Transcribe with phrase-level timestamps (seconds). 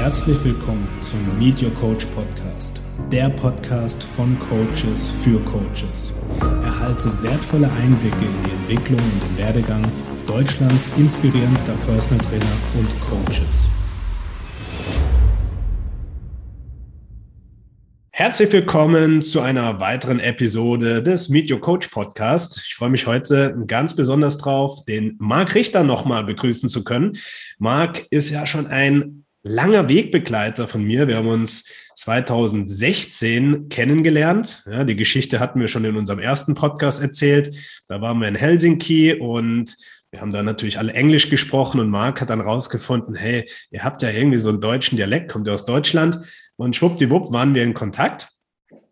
[0.00, 6.12] Herzlich willkommen zum Meet Your Coach Podcast, der Podcast von Coaches für Coaches.
[6.62, 9.84] Erhalte wertvolle Einblicke in die Entwicklung und den Werdegang
[10.24, 12.46] Deutschlands inspirierendster Personal Trainer
[12.78, 13.66] und Coaches.
[18.12, 22.62] Herzlich willkommen zu einer weiteren Episode des Meet Your Coach Podcast.
[22.68, 27.18] Ich freue mich heute ganz besonders drauf, den Marc Richter nochmal begrüßen zu können.
[27.58, 31.08] Marc ist ja schon ein langer Wegbegleiter von mir.
[31.08, 31.64] Wir haben uns
[31.96, 34.62] 2016 kennengelernt.
[34.70, 37.54] Ja, die Geschichte hatten wir schon in unserem ersten Podcast erzählt.
[37.88, 39.76] Da waren wir in Helsinki und
[40.10, 44.02] wir haben da natürlich alle Englisch gesprochen und Marc hat dann rausgefunden, hey, ihr habt
[44.02, 46.20] ja irgendwie so einen deutschen Dialekt, kommt ihr aus Deutschland?
[46.56, 48.28] Und schwuppdiwupp waren wir in Kontakt.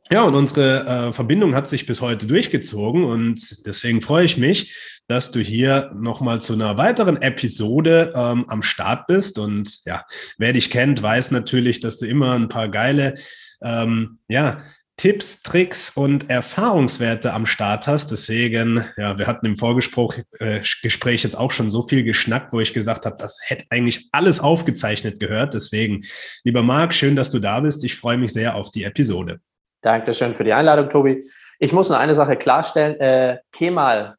[0.09, 5.03] Ja, und unsere äh, Verbindung hat sich bis heute durchgezogen und deswegen freue ich mich,
[5.09, 9.37] dass du hier nochmal zu einer weiteren Episode ähm, am Start bist.
[9.37, 10.05] Und ja,
[10.39, 13.15] wer dich kennt, weiß natürlich, dass du immer ein paar geile,
[13.63, 14.63] ähm, ja,
[14.97, 18.13] Tipps, Tricks und Erfahrungswerte am Start hast.
[18.13, 22.61] Deswegen, ja, wir hatten im Vorgespräch äh, Gespräch jetzt auch schon so viel geschnackt, wo
[22.61, 25.53] ich gesagt habe, das hätte eigentlich alles aufgezeichnet gehört.
[25.53, 26.03] Deswegen,
[26.45, 27.85] lieber Marc, schön, dass du da bist.
[27.85, 29.41] Ich freue mich sehr auf die Episode.
[29.87, 31.25] Dankeschön für die Einladung, Tobi.
[31.61, 32.99] Ich muss nur eine Sache klarstellen.
[32.99, 34.17] Äh, Kemal,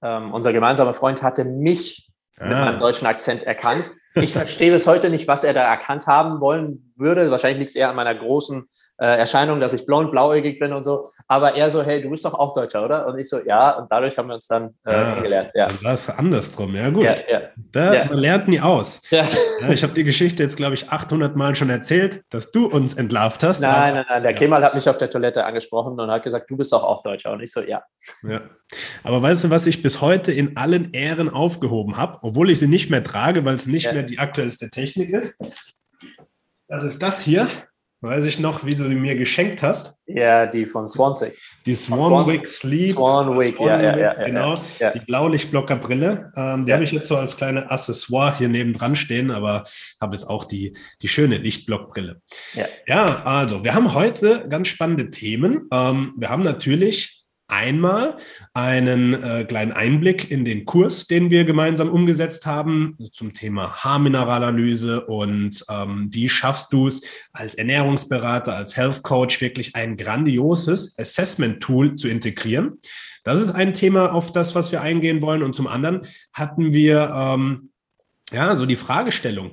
[0.00, 2.10] ähm, unser gemeinsamer Freund, hatte mich
[2.40, 2.46] ah.
[2.46, 3.90] mit meinem deutschen Akzent erkannt.
[4.14, 7.30] Ich verstehe bis heute nicht, was er da erkannt haben wollen würde.
[7.30, 8.66] Wahrscheinlich liegt es eher an meiner großen
[8.98, 11.08] äh, Erscheinung, dass ich blond, blauäugig bin und so.
[11.28, 13.06] Aber er so, hey, du bist doch auch Deutscher, oder?
[13.06, 13.78] Und ich so, ja.
[13.78, 15.50] Und dadurch haben wir uns dann äh, ja, kennengelernt.
[15.54, 15.68] Ja.
[15.82, 16.74] War es andersrum.
[16.74, 17.04] Ja, gut.
[17.04, 17.40] Ja, ja.
[17.56, 18.04] Da, ja.
[18.06, 19.02] Man lernt nie aus.
[19.70, 23.42] Ich habe die Geschichte jetzt, glaube ich, 800 Mal schon erzählt, dass du uns entlarvt
[23.42, 23.60] hast.
[23.60, 24.22] Nein, aber, nein, nein.
[24.22, 27.02] Der Kemal hat mich auf der Toilette angesprochen und hat gesagt, du bist doch auch
[27.02, 27.32] Deutscher.
[27.32, 27.82] Und ich so, ja.
[28.22, 28.40] Ja.
[29.04, 32.68] Aber weißt du, was ich bis heute in allen Ehren aufgehoben habe, obwohl ich sie
[32.68, 35.42] nicht mehr trage, weil es nicht mehr die aktuellste Technik ist?
[36.68, 37.48] Das ist das hier.
[38.02, 39.94] Weiß ich noch, wie du sie mir geschenkt hast?
[40.06, 41.30] Ja, die von Swansea.
[41.64, 42.90] Die Swanwick Sleep.
[42.90, 44.90] Swanwick, ja, ja, ja, Genau, ja.
[44.90, 46.32] die Blaulichtblockerbrille.
[46.36, 46.74] Ähm, die ja.
[46.74, 49.62] habe ich jetzt so als kleine Accessoire hier neben dran stehen, aber
[50.00, 52.20] habe jetzt auch die, die schöne Lichtblockbrille.
[52.54, 52.64] Ja.
[52.88, 55.68] ja, also, wir haben heute ganz spannende Themen.
[55.72, 57.21] Ähm, wir haben natürlich
[57.52, 58.16] einmal
[58.54, 65.04] einen äh, kleinen Einblick in den Kurs, den wir gemeinsam umgesetzt haben zum Thema Haarmineralanalyse
[65.04, 67.02] und ähm, wie schaffst du es
[67.32, 72.78] als Ernährungsberater, als Health Coach wirklich ein grandioses Assessment-Tool zu integrieren.
[73.22, 75.42] Das ist ein Thema, auf das, was wir eingehen wollen.
[75.42, 76.00] Und zum anderen
[76.32, 77.70] hatten wir ähm,
[78.32, 79.52] ja so die Fragestellung.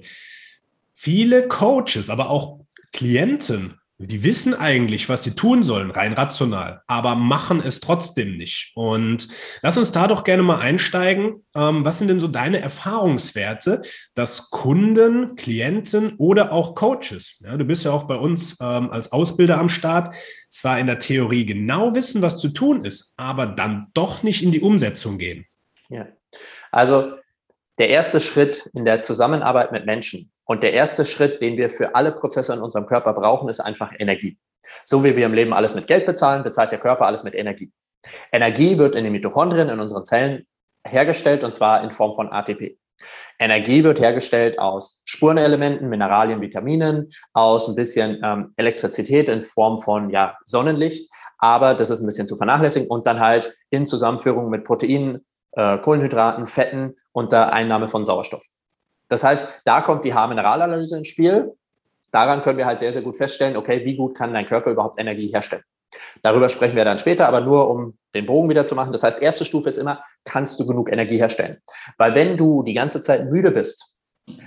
[0.96, 2.62] Viele Coaches, aber auch
[2.94, 8.72] Klienten die wissen eigentlich, was sie tun sollen, rein rational, aber machen es trotzdem nicht.
[8.74, 9.28] Und
[9.62, 11.46] lass uns da doch gerne mal einsteigen.
[11.54, 13.82] Ähm, was sind denn so deine Erfahrungswerte,
[14.16, 19.12] dass Kunden, Klienten oder auch Coaches, ja, du bist ja auch bei uns ähm, als
[19.12, 20.16] Ausbilder am Start,
[20.50, 24.52] zwar in der Theorie genau wissen, was zu tun ist, aber dann doch nicht in
[24.52, 25.46] die Umsetzung gehen?
[25.90, 26.08] Ja,
[26.72, 27.16] also
[27.78, 31.94] der erste Schritt in der Zusammenarbeit mit Menschen und der erste Schritt, den wir für
[31.94, 34.40] alle Prozesse in unserem Körper brauchen, ist einfach Energie.
[34.84, 37.72] So wie wir im Leben alles mit Geld bezahlen, bezahlt der Körper alles mit Energie.
[38.32, 40.48] Energie wird in den Mitochondrien, in unseren Zellen
[40.84, 42.80] hergestellt und zwar in Form von ATP.
[43.38, 50.10] Energie wird hergestellt aus Spurenelementen, Mineralien, Vitaminen, aus ein bisschen ähm, Elektrizität in Form von
[50.10, 54.64] ja, Sonnenlicht, aber das ist ein bisschen zu vernachlässigen und dann halt in Zusammenführung mit
[54.64, 58.44] Proteinen, äh, Kohlenhydraten, Fetten unter Einnahme von Sauerstoff.
[59.10, 61.54] Das heißt, da kommt die Haarmineralanalyse ins Spiel.
[62.12, 65.00] Daran können wir halt sehr, sehr gut feststellen, okay, wie gut kann dein Körper überhaupt
[65.00, 65.64] Energie herstellen.
[66.22, 68.92] Darüber sprechen wir dann später, aber nur um den Bogen wieder zu machen.
[68.92, 71.58] Das heißt, erste Stufe ist immer, kannst du genug Energie herstellen?
[71.98, 73.96] Weil wenn du die ganze Zeit müde bist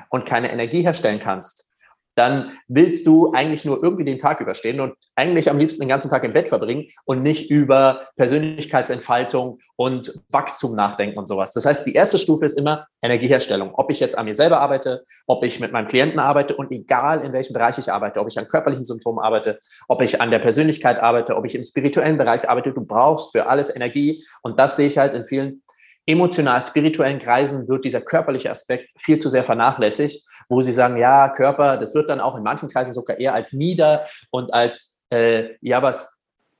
[0.08, 1.72] und keine Energie herstellen kannst,
[2.14, 6.10] dann willst du eigentlich nur irgendwie den Tag überstehen und eigentlich am liebsten den ganzen
[6.10, 11.52] Tag im Bett verbringen und nicht über Persönlichkeitsentfaltung und Wachstum nachdenken und sowas.
[11.52, 13.74] Das heißt, die erste Stufe ist immer Energieherstellung.
[13.74, 17.24] Ob ich jetzt an mir selber arbeite, ob ich mit meinem Klienten arbeite und egal
[17.24, 19.58] in welchem Bereich ich arbeite, ob ich an körperlichen Symptomen arbeite,
[19.88, 23.47] ob ich an der Persönlichkeit arbeite, ob ich im spirituellen Bereich arbeite, du brauchst für
[23.47, 25.62] alles Energie und das sehe ich halt in vielen
[26.07, 31.77] emotional-spirituellen Kreisen wird dieser körperliche Aspekt viel zu sehr vernachlässigt, wo sie sagen, ja, Körper,
[31.77, 35.83] das wird dann auch in manchen Kreisen sogar eher als nieder und als, äh, ja,
[35.83, 36.13] was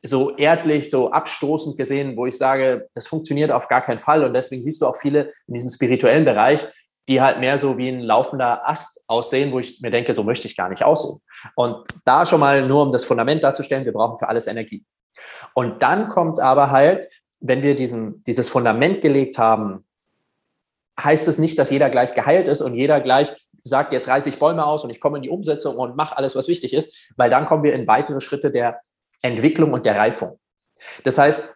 [0.05, 4.25] so erdlich, so abstoßend gesehen, wo ich sage, das funktioniert auf gar keinen Fall.
[4.25, 6.67] Und deswegen siehst du auch viele in diesem spirituellen Bereich,
[7.09, 10.49] die halt mehr so wie ein laufender Ast aussehen, wo ich mir denke, so möchte
[10.49, 11.19] ich gar nicht aussehen.
[11.55, 14.85] Und da schon mal nur, um das Fundament darzustellen, wir brauchen für alles Energie.
[15.55, 17.07] Und dann kommt aber halt
[17.43, 19.85] wenn wir diesen, dieses Fundament gelegt haben,
[20.99, 24.39] heißt es nicht, dass jeder gleich geheilt ist und jeder gleich sagt, jetzt reiße ich
[24.39, 27.31] Bäume aus und ich komme in die Umsetzung und mache alles, was wichtig ist, weil
[27.31, 28.81] dann kommen wir in weitere Schritte der
[29.23, 30.39] Entwicklung und der Reifung.
[31.05, 31.55] Das heißt,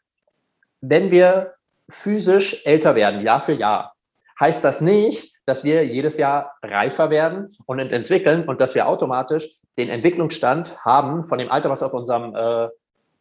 [0.80, 1.54] wenn wir
[1.88, 3.94] physisch älter werden, Jahr für Jahr,
[4.38, 9.48] heißt das nicht, dass wir jedes Jahr reifer werden und entwickeln und dass wir automatisch
[9.78, 12.68] den Entwicklungsstand haben von dem Alter, was auf unserem äh,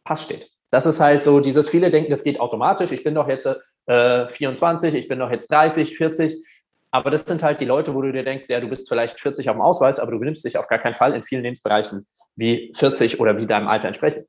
[0.04, 0.50] Pass steht.
[0.76, 2.92] Das ist halt so dieses, viele denken, das geht automatisch.
[2.92, 3.48] Ich bin doch jetzt
[3.86, 6.36] äh, 24, ich bin doch jetzt 30, 40.
[6.90, 9.48] Aber das sind halt die Leute, wo du dir denkst, ja, du bist vielleicht 40
[9.48, 12.74] auf dem Ausweis, aber du benimmst dich auf gar keinen Fall in vielen Lebensbereichen wie
[12.76, 14.26] 40 oder wie deinem Alter entsprechen.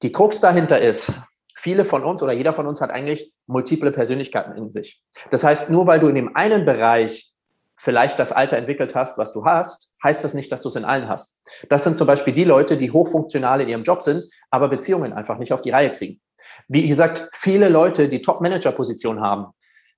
[0.00, 1.12] Die Krux dahinter ist,
[1.58, 5.02] viele von uns oder jeder von uns hat eigentlich multiple Persönlichkeiten in sich.
[5.30, 7.34] Das heißt, nur weil du in dem einen Bereich
[7.76, 10.84] vielleicht das Alter entwickelt hast, was du hast, heißt das nicht, dass du es in
[10.84, 11.40] allen hast.
[11.68, 15.38] Das sind zum Beispiel die Leute, die hochfunktional in ihrem Job sind, aber Beziehungen einfach
[15.38, 16.20] nicht auf die Reihe kriegen.
[16.68, 19.52] Wie gesagt, viele Leute, die Top-Manager-Position haben,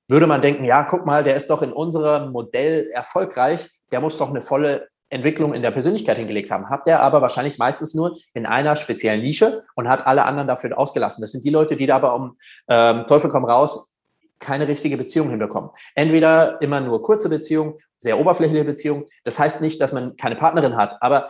[0.08, 4.18] würde man denken, ja, guck mal, der ist doch in unserem Modell erfolgreich, der muss
[4.18, 6.68] doch eine volle Entwicklung in der Persönlichkeit hingelegt haben.
[6.68, 10.78] Hat der aber wahrscheinlich meistens nur in einer speziellen Nische und hat alle anderen dafür
[10.78, 11.22] ausgelassen.
[11.22, 12.36] Das sind die Leute, die da aber um
[12.68, 13.90] ähm, Teufel komm raus
[14.38, 15.70] keine richtige Beziehung hinbekommen.
[15.94, 19.06] Entweder immer nur kurze Beziehungen, sehr oberflächliche Beziehungen.
[19.24, 21.28] Das heißt nicht, dass man keine Partnerin hat, aber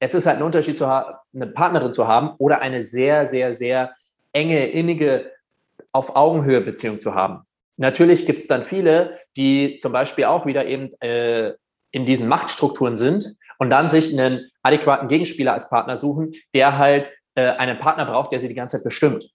[0.00, 3.94] es ist halt ein Unterschied, zu eine Partnerin zu haben oder eine sehr, sehr, sehr
[4.32, 5.30] enge, innige,
[5.92, 7.42] auf Augenhöhe Beziehung zu haben.
[7.76, 11.54] Natürlich gibt es dann viele, die zum Beispiel auch wieder eben äh,
[11.90, 17.10] in diesen Machtstrukturen sind und dann sich einen adäquaten Gegenspieler als Partner suchen, der halt
[17.34, 19.30] äh, einen Partner braucht, der sie die ganze Zeit bestimmt.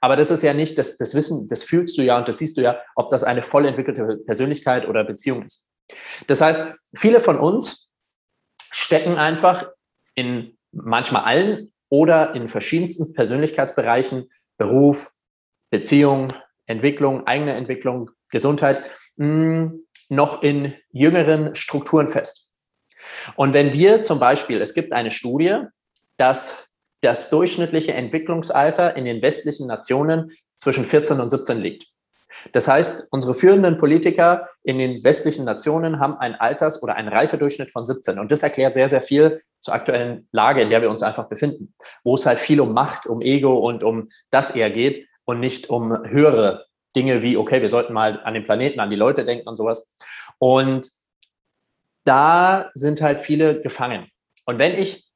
[0.00, 2.56] Aber das ist ja nicht, das, das Wissen, das fühlst du ja und das siehst
[2.56, 5.68] du ja, ob das eine voll entwickelte Persönlichkeit oder Beziehung ist.
[6.26, 7.92] Das heißt, viele von uns
[8.70, 9.70] stecken einfach
[10.14, 15.12] in manchmal allen oder in verschiedensten Persönlichkeitsbereichen, Beruf,
[15.70, 16.28] Beziehung,
[16.66, 18.82] Entwicklung, eigene Entwicklung, Gesundheit,
[19.16, 19.72] mh,
[20.08, 22.48] noch in jüngeren Strukturen fest.
[23.36, 25.62] Und wenn wir zum Beispiel, es gibt eine Studie,
[26.16, 26.67] dass
[27.00, 31.86] das durchschnittliche Entwicklungsalter in den westlichen Nationen zwischen 14 und 17 liegt.
[32.52, 37.70] Das heißt, unsere führenden Politiker in den westlichen Nationen haben einen Alters- oder einen Reifedurchschnitt
[37.70, 38.18] von 17.
[38.18, 41.74] Und das erklärt sehr, sehr viel zur aktuellen Lage, in der wir uns einfach befinden,
[42.04, 45.70] wo es halt viel um Macht, um Ego und um das eher geht und nicht
[45.70, 49.48] um höhere Dinge wie, okay, wir sollten mal an den Planeten, an die Leute denken
[49.48, 49.86] und sowas.
[50.38, 50.90] Und
[52.04, 54.08] da sind halt viele gefangen.
[54.46, 55.07] Und wenn ich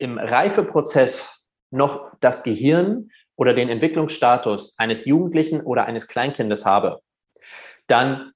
[0.00, 7.00] im Reifeprozess noch das Gehirn oder den Entwicklungsstatus eines Jugendlichen oder eines Kleinkindes habe,
[7.86, 8.32] dann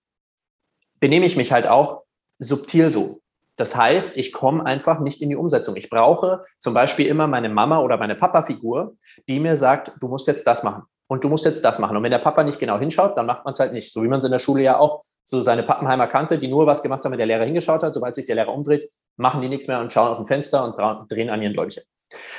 [1.00, 2.02] benehme ich mich halt auch
[2.38, 3.20] subtil so.
[3.56, 5.76] Das heißt, ich komme einfach nicht in die Umsetzung.
[5.76, 8.96] Ich brauche zum Beispiel immer meine Mama oder meine Papa-Figur,
[9.28, 11.96] die mir sagt, du musst jetzt das machen und du musst jetzt das machen.
[11.96, 13.92] Und wenn der Papa nicht genau hinschaut, dann macht man es halt nicht.
[13.92, 16.66] So wie man es in der Schule ja auch so seine Pappenheimer kannte, die nur
[16.66, 17.94] was gemacht haben, wenn der Lehrer hingeschaut hat.
[17.94, 21.10] Sobald sich der Lehrer umdreht, machen die nichts mehr und schauen aus dem Fenster und
[21.10, 21.82] drehen an ihren Däumchen.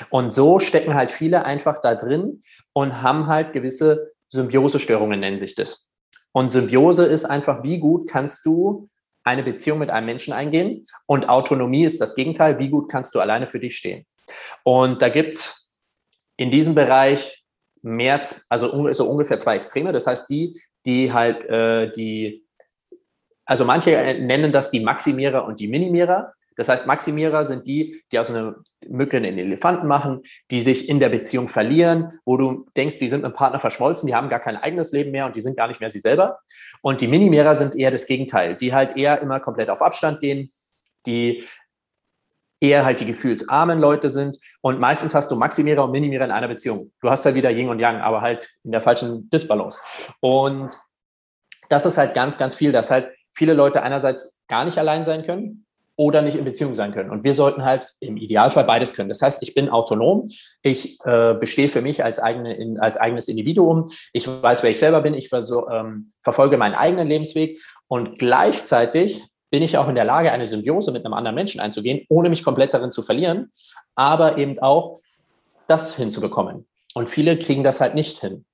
[0.09, 2.41] Und so stecken halt viele einfach da drin
[2.73, 5.89] und haben halt gewisse Symbiosestörungen, nennen sich das.
[6.31, 8.89] Und Symbiose ist einfach, wie gut kannst du
[9.23, 10.85] eine Beziehung mit einem Menschen eingehen?
[11.05, 14.05] Und Autonomie ist das Gegenteil, wie gut kannst du alleine für dich stehen?
[14.63, 15.73] Und da gibt es
[16.37, 17.43] in diesem Bereich
[17.81, 19.93] mehr, also so ungefähr zwei Extreme.
[19.93, 22.43] Das heißt, die, die halt äh, die,
[23.45, 26.33] also manche nennen das die Maximierer und die Minimierer.
[26.55, 28.55] Das heißt, Maximierer sind die, die aus einer
[28.87, 33.23] Mücke einen Elefanten machen, die sich in der Beziehung verlieren, wo du denkst, die sind
[33.23, 35.67] mit dem Partner verschmolzen, die haben gar kein eigenes Leben mehr und die sind gar
[35.67, 36.39] nicht mehr sie selber.
[36.81, 40.49] Und die Minimierer sind eher das Gegenteil, die halt eher immer komplett auf Abstand gehen,
[41.05, 41.45] die
[42.61, 44.37] eher halt die gefühlsarmen Leute sind.
[44.61, 46.91] Und meistens hast du Maximierer und Minimierer in einer Beziehung.
[47.01, 49.79] Du hast halt wieder Yin und Yang, aber halt in der falschen Disbalance.
[50.21, 50.73] Und
[51.69, 55.23] das ist halt ganz, ganz viel, dass halt viele Leute einerseits gar nicht allein sein
[55.23, 55.64] können
[55.97, 57.09] oder nicht in Beziehung sein können.
[57.09, 59.09] Und wir sollten halt im Idealfall beides können.
[59.09, 60.29] Das heißt, ich bin autonom,
[60.61, 64.79] ich äh, bestehe für mich als, eigene, in, als eigenes Individuum, ich weiß, wer ich
[64.79, 69.95] selber bin, ich verso, ähm, verfolge meinen eigenen Lebensweg und gleichzeitig bin ich auch in
[69.95, 73.51] der Lage, eine Symbiose mit einem anderen Menschen einzugehen, ohne mich komplett darin zu verlieren,
[73.95, 74.99] aber eben auch
[75.67, 76.67] das hinzubekommen.
[76.93, 78.45] Und viele kriegen das halt nicht hin.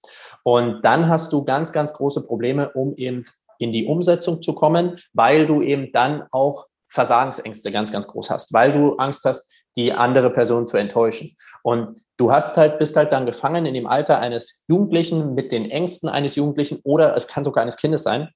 [0.44, 3.24] Und dann hast du ganz, ganz große Probleme, um eben
[3.60, 8.54] in die Umsetzung zu kommen, weil du eben dann auch Versagensängste ganz, ganz groß hast,
[8.54, 11.36] weil du Angst hast, die andere Person zu enttäuschen.
[11.64, 15.70] Und du hast halt, bist halt dann gefangen in dem Alter eines Jugendlichen mit den
[15.70, 18.30] Ängsten eines Jugendlichen oder es kann sogar eines Kindes sein.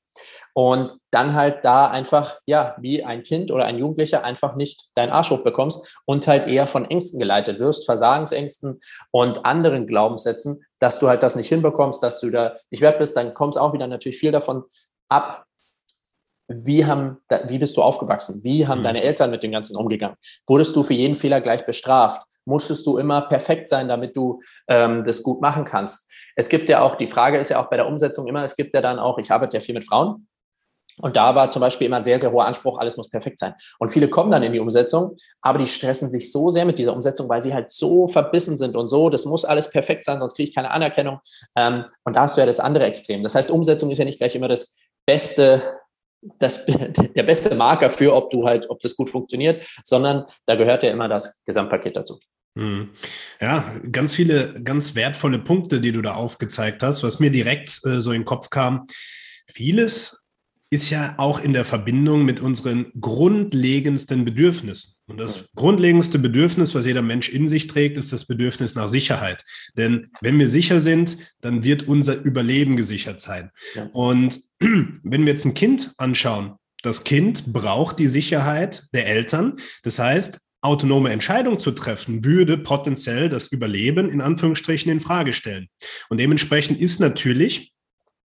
[0.53, 5.11] Und dann halt da einfach, ja, wie ein Kind oder ein Jugendlicher einfach nicht deinen
[5.11, 8.79] Arsch hochbekommst und halt eher von Ängsten geleitet wirst, Versagensängsten
[9.11, 13.17] und anderen Glaubenssätzen, dass du halt das nicht hinbekommst, dass du da nicht wert bist,
[13.17, 14.63] dann kommt es auch wieder natürlich viel davon
[15.09, 15.44] ab,
[16.47, 18.41] wie, haben, wie bist du aufgewachsen?
[18.43, 18.85] Wie haben mhm.
[18.85, 20.15] deine Eltern mit dem Ganzen umgegangen?
[20.47, 22.21] Wurdest du für jeden Fehler gleich bestraft?
[22.45, 26.11] Musstest du immer perfekt sein, damit du ähm, das gut machen kannst?
[26.35, 28.73] Es gibt ja auch, die Frage ist ja auch bei der Umsetzung immer, es gibt
[28.73, 30.27] ja dann auch, ich arbeite ja viel mit Frauen,
[31.01, 33.53] und da war zum Beispiel immer ein sehr, sehr hoher Anspruch, alles muss perfekt sein.
[33.79, 36.93] Und viele kommen dann in die Umsetzung, aber die stressen sich so sehr mit dieser
[36.93, 40.35] Umsetzung, weil sie halt so verbissen sind und so, das muss alles perfekt sein, sonst
[40.35, 41.19] kriege ich keine Anerkennung.
[41.57, 43.21] Ähm, und da hast du ja das andere Extrem.
[43.23, 45.61] Das heißt, Umsetzung ist ja nicht gleich immer das beste,
[46.39, 46.65] das,
[47.15, 50.91] der beste Marker für, ob du halt, ob das gut funktioniert, sondern da gehört ja
[50.91, 52.19] immer das Gesamtpaket dazu.
[52.57, 52.91] Hm.
[53.41, 57.99] Ja, ganz viele, ganz wertvolle Punkte, die du da aufgezeigt hast, was mir direkt äh,
[57.99, 58.87] so in den Kopf kam.
[59.47, 60.24] Vieles
[60.75, 64.93] ist ja auch in der Verbindung mit unseren grundlegendsten Bedürfnissen.
[65.07, 69.45] Und das grundlegendste Bedürfnis, was jeder Mensch in sich trägt, ist das Bedürfnis nach Sicherheit.
[69.77, 73.51] Denn wenn wir sicher sind, dann wird unser Überleben gesichert sein.
[73.75, 73.89] Ja.
[73.93, 79.55] Und wenn wir jetzt ein Kind anschauen, das Kind braucht die Sicherheit der Eltern.
[79.83, 85.67] Das heißt, autonome Entscheidung zu treffen, würde potenziell das Überleben in Anführungsstrichen in Frage stellen.
[86.09, 87.74] Und dementsprechend ist natürlich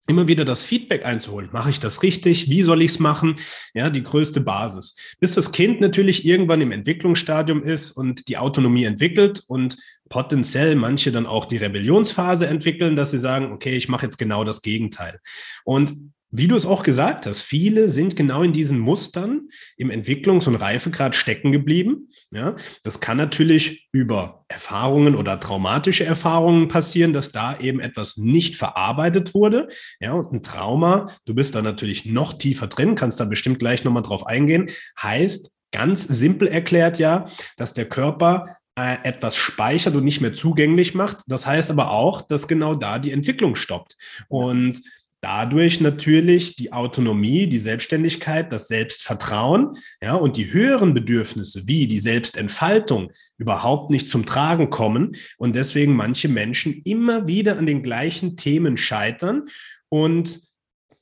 [0.08, 1.50] immer wieder das Feedback einzuholen.
[1.52, 2.48] Mache ich das richtig?
[2.48, 3.36] Wie soll ich es machen?
[3.74, 4.96] Ja, die größte Basis.
[5.20, 9.76] Bis das Kind natürlich irgendwann im Entwicklungsstadium ist und die Autonomie entwickelt und
[10.08, 14.44] potenziell manche dann auch die Rebellionsphase entwickeln, dass sie sagen, okay, ich mache jetzt genau
[14.44, 15.20] das Gegenteil.
[15.64, 15.92] Und
[16.30, 20.56] wie du es auch gesagt hast, viele sind genau in diesen Mustern im Entwicklungs- und
[20.56, 22.11] Reifegrad stecken geblieben.
[22.30, 28.56] Ja, das kann natürlich über Erfahrungen oder traumatische Erfahrungen passieren, dass da eben etwas nicht
[28.56, 29.68] verarbeitet wurde.
[30.00, 33.85] Ja, und ein Trauma, du bist da natürlich noch tiefer drin, kannst da bestimmt gleich
[33.85, 34.70] nochmal drauf eingehen,
[35.00, 40.94] heißt ganz simpel erklärt ja, dass der Körper äh, etwas speichert und nicht mehr zugänglich
[40.94, 41.18] macht.
[41.26, 43.97] Das heißt aber auch, dass genau da die Entwicklung stoppt.
[44.28, 44.82] Und
[45.20, 52.00] dadurch natürlich die Autonomie, die Selbstständigkeit, das Selbstvertrauen, ja, und die höheren Bedürfnisse wie die
[52.00, 58.37] Selbstentfaltung überhaupt nicht zum Tragen kommen und deswegen manche Menschen immer wieder an den gleichen
[58.37, 59.44] Themen scheitern
[59.88, 60.48] und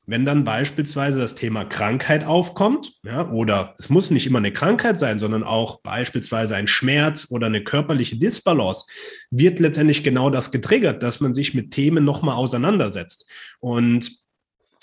[0.06, 4.98] wenn dann beispielsweise das Thema Krankheit aufkommt, ja, oder es muss nicht immer eine Krankheit
[4.98, 8.86] sein, sondern auch beispielsweise ein Schmerz oder eine körperliche Disbalance,
[9.30, 13.28] wird letztendlich genau das getriggert, dass man sich mit Themen nochmal auseinandersetzt.
[13.58, 14.24] Und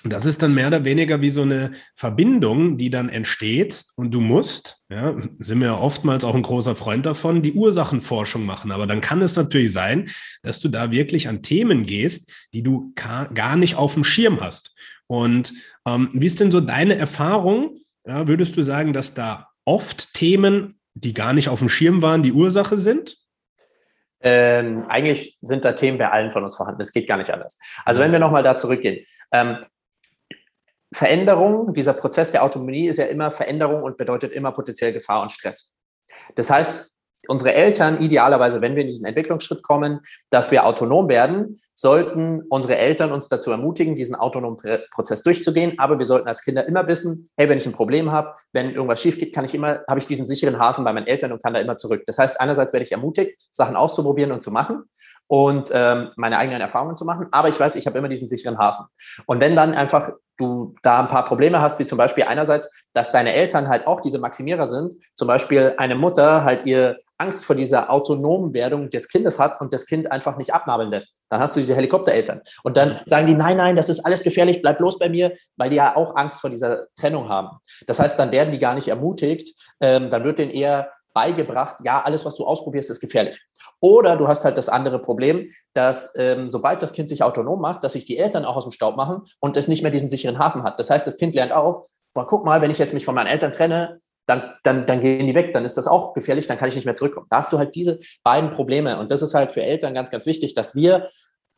[0.05, 4.19] das ist dann mehr oder weniger wie so eine Verbindung, die dann entsteht und du
[4.19, 8.73] musst, ja, sind wir ja oftmals auch ein großer Freund davon, die Ursachenforschung machen.
[8.73, 10.09] Aber dann kann es natürlich sein,
[10.41, 14.75] dass du da wirklich an Themen gehst, die du gar nicht auf dem Schirm hast.
[15.07, 15.53] Und
[15.85, 17.79] ähm, wie ist denn so deine Erfahrung?
[18.05, 22.23] Ja, würdest du sagen, dass da oft Themen, die gar nicht auf dem Schirm waren,
[22.23, 23.17] die Ursache sind?
[24.21, 26.81] Ähm, eigentlich sind da Themen bei allen von uns vorhanden.
[26.81, 27.59] Es geht gar nicht anders.
[27.83, 29.05] Also wenn wir nochmal da zurückgehen.
[29.31, 29.65] Ähm,
[30.93, 35.31] Veränderung, dieser Prozess der Autonomie ist ja immer Veränderung und bedeutet immer potenziell Gefahr und
[35.31, 35.75] Stress.
[36.35, 36.92] Das heißt,
[37.27, 39.99] unsere Eltern idealerweise, wenn wir in diesen Entwicklungsschritt kommen,
[40.29, 44.57] dass wir autonom werden, sollten unsere Eltern uns dazu ermutigen, diesen autonomen
[44.91, 45.79] Prozess durchzugehen.
[45.79, 49.01] Aber wir sollten als Kinder immer wissen, hey, wenn ich ein Problem habe, wenn irgendwas
[49.01, 51.53] schief geht, kann ich immer, habe ich diesen sicheren Hafen bei meinen Eltern und kann
[51.53, 52.03] da immer zurück.
[52.05, 54.83] Das heißt, einerseits werde ich ermutigt, Sachen auszuprobieren und zu machen
[55.27, 57.27] und ähm, meine eigenen Erfahrungen zu machen.
[57.31, 58.85] Aber ich weiß, ich habe immer diesen sicheren Hafen.
[59.25, 63.11] Und wenn dann einfach du da ein paar Probleme hast, wie zum Beispiel einerseits, dass
[63.11, 67.55] deine Eltern halt auch diese Maximierer sind, zum Beispiel eine Mutter halt ihr Angst vor
[67.55, 71.23] dieser autonomen Werdung des Kindes hat und das Kind einfach nicht abnabeln lässt.
[71.29, 72.41] Dann hast du diese Helikoptereltern.
[72.63, 75.69] Und dann sagen die, nein, nein, das ist alles gefährlich, bleib bloß bei mir, weil
[75.69, 77.57] die ja auch Angst vor dieser Trennung haben.
[77.85, 82.01] Das heißt, dann werden die gar nicht ermutigt, ähm, dann wird denen eher beigebracht, ja,
[82.01, 83.41] alles, was du ausprobierst, ist gefährlich.
[83.79, 87.83] Oder du hast halt das andere Problem, dass ähm, sobald das Kind sich autonom macht,
[87.83, 90.39] dass sich die Eltern auch aus dem Staub machen und es nicht mehr diesen sicheren
[90.39, 90.79] Hafen hat.
[90.79, 93.27] Das heißt, das Kind lernt auch, boah, guck mal, wenn ich jetzt mich von meinen
[93.27, 96.69] Eltern trenne, dann, dann, dann gehen die weg, dann ist das auch gefährlich, dann kann
[96.69, 97.27] ich nicht mehr zurückkommen.
[97.29, 98.99] Da hast du halt diese beiden Probleme.
[98.99, 101.09] Und das ist halt für Eltern ganz, ganz wichtig, dass wir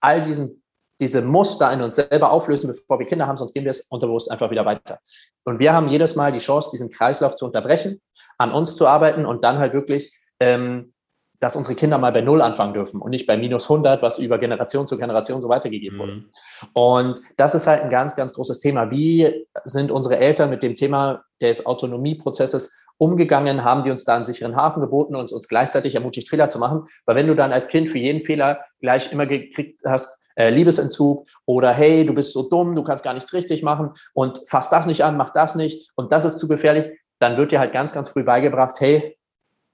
[0.02, 0.64] all diesen
[1.00, 4.32] diese Muster in uns selber auflösen, bevor wir Kinder haben, sonst gehen wir es unterbewusst
[4.32, 5.00] einfach wieder weiter.
[5.44, 8.02] Und wir haben jedes Mal die Chance, diesen Kreislauf zu unterbrechen,
[8.38, 10.94] an uns zu arbeiten und dann halt wirklich, ähm,
[11.40, 14.38] dass unsere Kinder mal bei Null anfangen dürfen und nicht bei minus 100, was über
[14.38, 16.02] Generation zu Generation so weitergegeben mhm.
[16.02, 16.24] wurde.
[16.74, 18.90] Und das ist halt ein ganz, ganz großes Thema.
[18.90, 23.64] Wie sind unsere Eltern mit dem Thema des Autonomieprozesses umgegangen?
[23.64, 26.86] Haben die uns da einen sicheren Hafen geboten und uns gleichzeitig ermutigt, Fehler zu machen?
[27.06, 31.28] Weil wenn du dann als Kind für jeden Fehler gleich immer gekriegt hast, äh, Liebesentzug
[31.46, 34.86] oder hey, du bist so dumm, du kannst gar nichts richtig machen und fass das
[34.86, 37.94] nicht an, mach das nicht und das ist zu gefährlich, dann wird dir halt ganz,
[37.94, 39.18] ganz früh beigebracht, hey,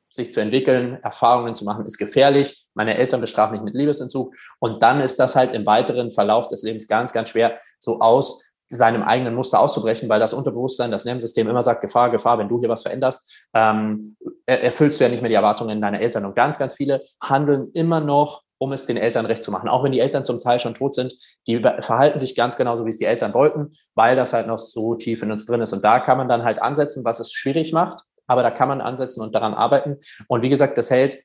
[0.09, 2.65] sich zu entwickeln, Erfahrungen zu machen, ist gefährlich.
[2.73, 4.35] Meine Eltern bestrafen mich mit Liebesentzug.
[4.59, 8.43] Und dann ist das halt im weiteren Verlauf des Lebens ganz, ganz schwer, so aus
[8.67, 12.59] seinem eigenen Muster auszubrechen, weil das Unterbewusstsein, das Nervensystem immer sagt, Gefahr, Gefahr, wenn du
[12.59, 16.25] hier was veränderst, ähm, erfüllst du ja nicht mehr die Erwartungen deiner Eltern.
[16.25, 19.67] Und ganz, ganz viele handeln immer noch, um es den Eltern recht zu machen.
[19.67, 21.15] Auch wenn die Eltern zum Teil schon tot sind,
[21.47, 24.93] die verhalten sich ganz genauso, wie es die Eltern wollten, weil das halt noch so
[24.93, 25.73] tief in uns drin ist.
[25.73, 28.79] Und da kann man dann halt ansetzen, was es schwierig macht, aber da kann man
[28.79, 29.97] ansetzen und daran arbeiten.
[30.27, 31.23] Und wie gesagt, das hält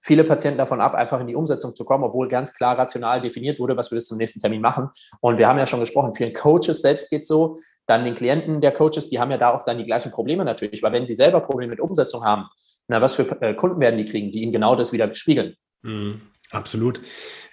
[0.00, 3.60] viele Patienten davon ab, einfach in die Umsetzung zu kommen, obwohl ganz klar rational definiert
[3.60, 4.88] wurde, was wir bis zum nächsten Termin machen.
[5.20, 8.72] Und wir haben ja schon gesprochen, vielen Coaches selbst geht so, dann den Klienten der
[8.72, 11.40] Coaches, die haben ja da auch dann die gleichen Probleme natürlich, weil wenn sie selber
[11.40, 12.46] Probleme mit Umsetzung haben,
[12.88, 15.56] na, was für äh, Kunden werden die kriegen, die ihnen genau das wieder spiegeln?
[15.82, 16.22] Mhm.
[16.50, 17.00] Absolut.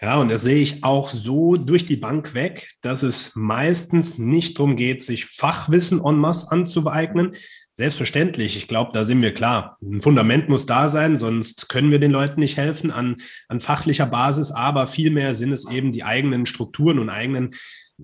[0.02, 4.58] Ja, und das sehe ich auch so durch die Bank weg, dass es meistens nicht
[4.58, 7.34] darum geht, sich Fachwissen en masse anzueignen,
[7.78, 9.78] Selbstverständlich, ich glaube, da sind wir klar.
[9.84, 13.18] Ein Fundament muss da sein, sonst können wir den Leuten nicht helfen an,
[13.50, 17.52] an fachlicher Basis, aber vielmehr sind es eben die eigenen Strukturen und eigenen,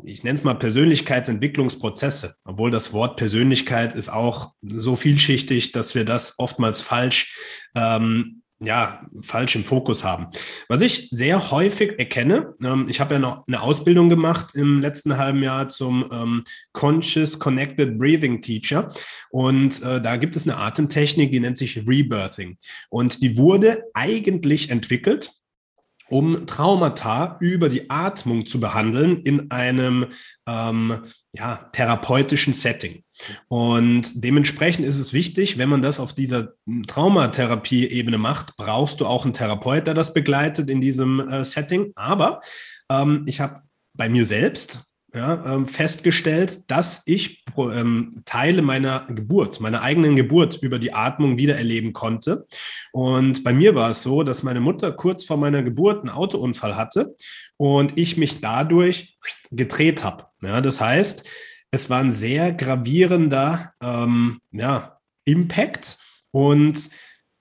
[0.03, 6.05] ich nenne es mal Persönlichkeitsentwicklungsprozesse, obwohl das Wort Persönlichkeit ist auch so vielschichtig, dass wir
[6.05, 7.35] das oftmals falsch
[7.73, 10.27] ähm, ja, falsch im Fokus haben.
[10.67, 15.17] Was ich sehr häufig erkenne, ähm, ich habe ja noch eine Ausbildung gemacht im letzten
[15.17, 16.43] halben Jahr zum ähm,
[16.73, 18.93] Conscious Connected Breathing Teacher
[19.29, 22.57] und äh, da gibt es eine Atemtechnik, die nennt sich Rebirthing
[22.89, 25.31] und die wurde eigentlich entwickelt,
[26.13, 30.05] um Traumata über die Atmung zu behandeln in einem
[30.47, 30.99] ähm,
[31.31, 33.03] ja, therapeutischen Setting.
[33.47, 36.53] Und dementsprechend ist es wichtig, wenn man das auf dieser
[36.85, 41.93] Traumatherapie-Ebene macht, brauchst du auch einen Therapeut, der das begleitet in diesem äh, Setting.
[41.95, 42.41] Aber
[42.91, 43.63] ähm, ich habe
[43.95, 44.83] bei mir selbst
[45.15, 51.37] ja, ähm, festgestellt, dass ich ähm, Teile meiner Geburt, meiner eigenen Geburt über die Atmung
[51.37, 52.47] wiedererleben konnte.
[52.91, 56.75] Und bei mir war es so, dass meine Mutter kurz vor meiner Geburt einen Autounfall
[56.75, 57.15] hatte
[57.57, 59.17] und ich mich dadurch
[59.51, 60.25] gedreht habe.
[60.41, 61.23] Ja, das heißt,
[61.69, 65.99] es war ein sehr gravierender ähm, ja, Impact
[66.31, 66.89] und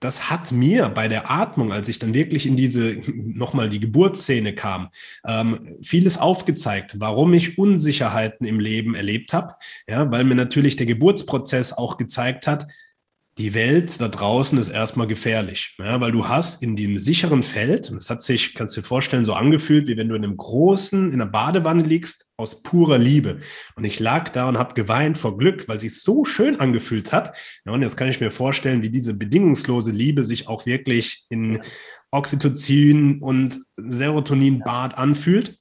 [0.02, 4.54] das hat mir bei der Atmung, als ich dann wirklich in diese nochmal die Geburtsszene
[4.54, 4.88] kam,
[5.24, 9.54] ähm, vieles aufgezeigt, warum ich Unsicherheiten im Leben erlebt habe.
[9.88, 12.66] Ja, weil mir natürlich der Geburtsprozess auch gezeigt hat,
[13.38, 17.88] die Welt da draußen ist erstmal gefährlich, ja, weil du hast in dem sicheren Feld,
[17.88, 20.36] und das hat sich, kannst du dir vorstellen, so angefühlt, wie wenn du in einem
[20.36, 23.40] großen, in einer Badewanne liegst, aus purer Liebe.
[23.74, 27.34] Und ich lag da und habe geweint vor Glück, weil sich so schön angefühlt hat.
[27.64, 31.60] Ja, und jetzt kann ich mir vorstellen, wie diese bedingungslose Liebe sich auch wirklich in
[32.10, 35.58] Oxytocin und Serotoninbad anfühlt.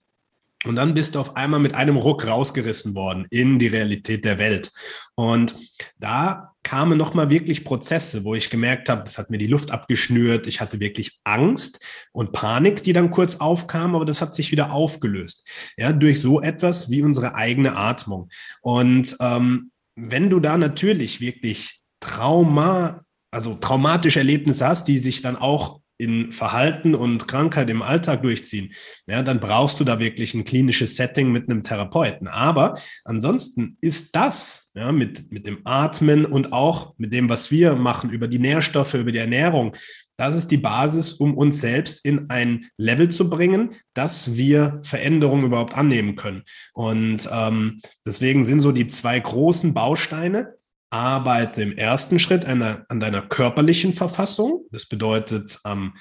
[0.64, 4.38] Und dann bist du auf einmal mit einem Ruck rausgerissen worden in die Realität der
[4.38, 4.72] Welt.
[5.16, 5.56] Und
[5.98, 10.46] da kamen nochmal wirklich Prozesse, wo ich gemerkt habe, das hat mir die Luft abgeschnürt.
[10.46, 14.72] Ich hatte wirklich Angst und Panik, die dann kurz aufkam, aber das hat sich wieder
[14.72, 15.48] aufgelöst.
[15.78, 18.30] Ja, durch so etwas wie unsere eigene Atmung.
[18.62, 25.38] Und ähm, wenn du da natürlich wirklich Trauma, also traumatische Erlebnisse hast, die sich dann
[25.38, 28.74] auch in Verhalten und Krankheit im Alltag durchziehen,
[29.06, 32.28] ja, dann brauchst du da wirklich ein klinisches Setting mit einem Therapeuten.
[32.28, 32.74] Aber
[33.06, 38.10] ansonsten ist das ja, mit, mit dem Atmen und auch mit dem, was wir machen,
[38.10, 39.76] über die Nährstoffe, über die Ernährung,
[40.18, 45.46] das ist die Basis, um uns selbst in ein Level zu bringen, dass wir Veränderungen
[45.46, 46.44] überhaupt annehmen können.
[46.74, 50.54] Und ähm, deswegen sind so die zwei großen Bausteine
[50.92, 54.66] arbeite im ersten Schritt an, an deiner körperlichen Verfassung.
[54.72, 55.96] Das bedeutet am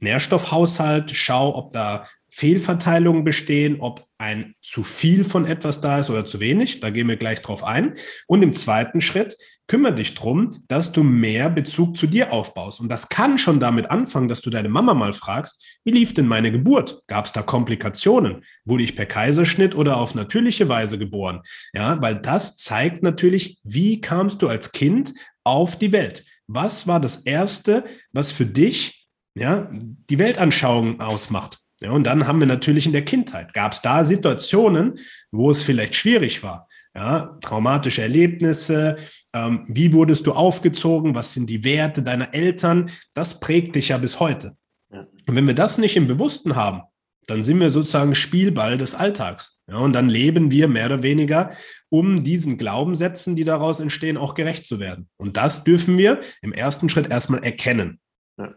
[0.00, 6.24] Nährstoffhaushalt, schau, ob da Fehlverteilungen bestehen, ob ein zu viel von etwas da ist oder
[6.24, 6.80] zu wenig.
[6.80, 7.94] Da gehen wir gleich drauf ein.
[8.26, 9.36] Und im zweiten Schritt
[9.72, 12.78] kümmere dich darum, dass du mehr Bezug zu dir aufbaust.
[12.78, 16.26] Und das kann schon damit anfangen, dass du deine Mama mal fragst, wie lief denn
[16.26, 17.02] meine Geburt?
[17.06, 18.44] Gab es da Komplikationen?
[18.66, 21.40] Wurde ich per Kaiserschnitt oder auf natürliche Weise geboren?
[21.72, 26.22] Ja, weil das zeigt natürlich, wie kamst du als Kind auf die Welt?
[26.48, 31.56] Was war das Erste, was für dich ja, die Weltanschauung ausmacht?
[31.80, 34.98] Ja, und dann haben wir natürlich in der Kindheit, gab es da Situationen,
[35.30, 36.68] wo es vielleicht schwierig war.
[36.94, 38.96] Ja, traumatische Erlebnisse,
[39.32, 43.98] ähm, wie wurdest du aufgezogen, was sind die Werte deiner Eltern, das prägt dich ja
[43.98, 44.56] bis heute.
[44.92, 45.06] Ja.
[45.26, 46.82] Und wenn wir das nicht im Bewussten haben,
[47.26, 49.62] dann sind wir sozusagen Spielball des Alltags.
[49.68, 51.52] Ja, und dann leben wir mehr oder weniger,
[51.88, 55.08] um diesen Glaubenssätzen, die daraus entstehen, auch gerecht zu werden.
[55.16, 58.00] Und das dürfen wir im ersten Schritt erstmal erkennen.
[58.38, 58.54] Ja,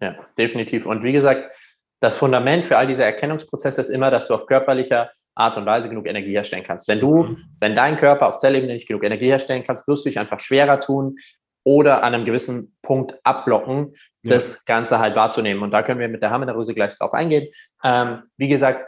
[0.00, 0.86] ja definitiv.
[0.86, 1.54] Und wie gesagt,
[2.00, 5.88] das Fundament für all diese Erkennungsprozesse ist immer, dass du auf körperlicher Art und Weise
[5.88, 6.88] genug Energie herstellen kannst.
[6.88, 7.44] Wenn du, mhm.
[7.60, 10.80] wenn dein Körper auf Zellebene nicht genug Energie herstellen kannst, wirst du dich einfach schwerer
[10.80, 11.16] tun
[11.64, 14.58] oder an einem gewissen Punkt abblocken, das ja.
[14.66, 15.62] Ganze halt wahrzunehmen.
[15.62, 17.48] Und da können wir mit der Harmonröse gleich drauf eingehen.
[17.82, 18.86] Ähm, wie gesagt,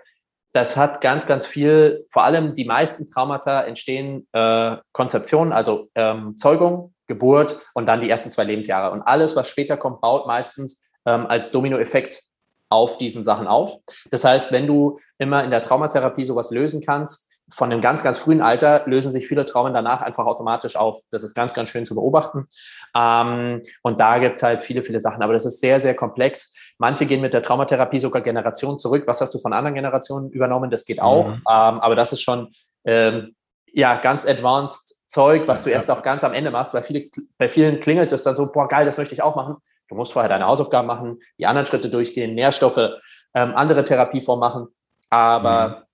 [0.53, 6.37] das hat ganz, ganz viel, vor allem die meisten Traumata entstehen äh, Konzeption, also ähm,
[6.37, 8.93] Zeugung, Geburt und dann die ersten zwei Lebensjahre.
[8.93, 12.23] Und alles, was später kommt, baut meistens ähm, als Dominoeffekt
[12.69, 13.77] auf diesen Sachen auf.
[14.11, 18.19] Das heißt, wenn du immer in der Traumatherapie sowas lösen kannst, von einem ganz, ganz
[18.19, 20.99] frühen Alter lösen sich viele Traumen danach einfach automatisch auf.
[21.11, 22.49] Das ist ganz, ganz schön zu beobachten.
[22.95, 25.23] Ähm, und da gibt es halt viele, viele Sachen.
[25.23, 26.53] Aber das ist sehr, sehr komplex.
[26.79, 29.05] Manche gehen mit der Traumatherapie sogar Generationen zurück.
[29.07, 30.71] Was hast du von anderen Generationen übernommen?
[30.71, 31.29] Das geht auch.
[31.29, 31.35] Mhm.
[31.35, 32.53] Ähm, aber das ist schon
[32.85, 33.37] ähm,
[33.73, 37.49] ja ganz advanced Zeug, was du erst auch ganz am Ende machst, weil viele, bei
[37.49, 39.57] vielen klingelt es dann so, boah, geil, das möchte ich auch machen.
[39.89, 42.91] Du musst vorher deine Hausaufgaben machen, die anderen Schritte durchgehen, Nährstoffe,
[43.35, 44.69] ähm, andere Therapieformen machen.
[45.11, 45.87] Aber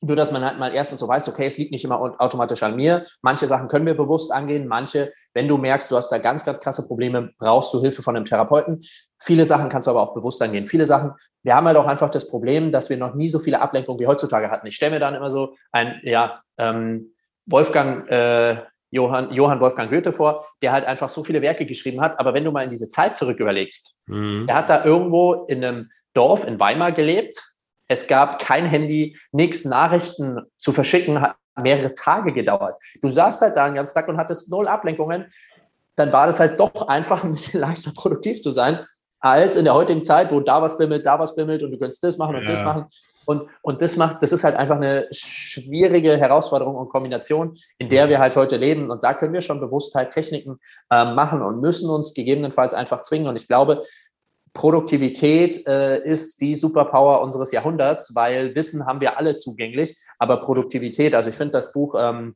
[0.00, 0.08] mhm.
[0.08, 2.74] nur, dass man halt mal erstens so weiß, okay, es liegt nicht immer automatisch an
[2.74, 3.04] mir.
[3.22, 4.66] Manche Sachen können wir bewusst angehen.
[4.66, 8.16] Manche, wenn du merkst, du hast da ganz, ganz krasse Probleme, brauchst du Hilfe von
[8.16, 8.82] einem Therapeuten.
[9.20, 10.66] Viele Sachen kannst du aber auch bewusst angehen.
[10.66, 13.60] Viele Sachen, wir haben halt auch einfach das Problem, dass wir noch nie so viele
[13.60, 14.66] Ablenkungen wie heutzutage hatten.
[14.66, 17.12] Ich stelle mir dann immer so ein, ja, ähm,
[17.46, 18.56] Wolfgang, äh,
[18.96, 22.18] Johann, Johann Wolfgang Goethe vor, der halt einfach so viele Werke geschrieben hat.
[22.18, 24.46] Aber wenn du mal in diese Zeit zurück überlegst, mhm.
[24.48, 27.38] er hat da irgendwo in einem Dorf in Weimar gelebt.
[27.88, 32.82] Es gab kein Handy, nichts, Nachrichten zu verschicken, hat mehrere Tage gedauert.
[33.00, 35.26] Du saßt halt da den ganzen Tag und hattest null Ablenkungen.
[35.94, 38.84] Dann war das halt doch einfach ein bisschen leichter produktiv zu sein,
[39.20, 42.02] als in der heutigen Zeit, wo da was bimmelt, da was bimmelt und du könntest
[42.02, 42.50] das machen und ja.
[42.50, 42.86] das machen.
[43.26, 48.08] Und, und das macht, das ist halt einfach eine schwierige Herausforderung und Kombination, in der
[48.08, 48.90] wir halt heute leben.
[48.90, 50.58] Und da können wir schon bewusst halt Techniken
[50.90, 53.26] äh, machen und müssen uns gegebenenfalls einfach zwingen.
[53.26, 53.82] Und ich glaube,
[54.54, 61.14] Produktivität äh, ist die Superpower unseres Jahrhunderts, weil Wissen haben wir alle zugänglich, aber Produktivität,
[61.14, 62.34] also ich finde das Buch, ähm,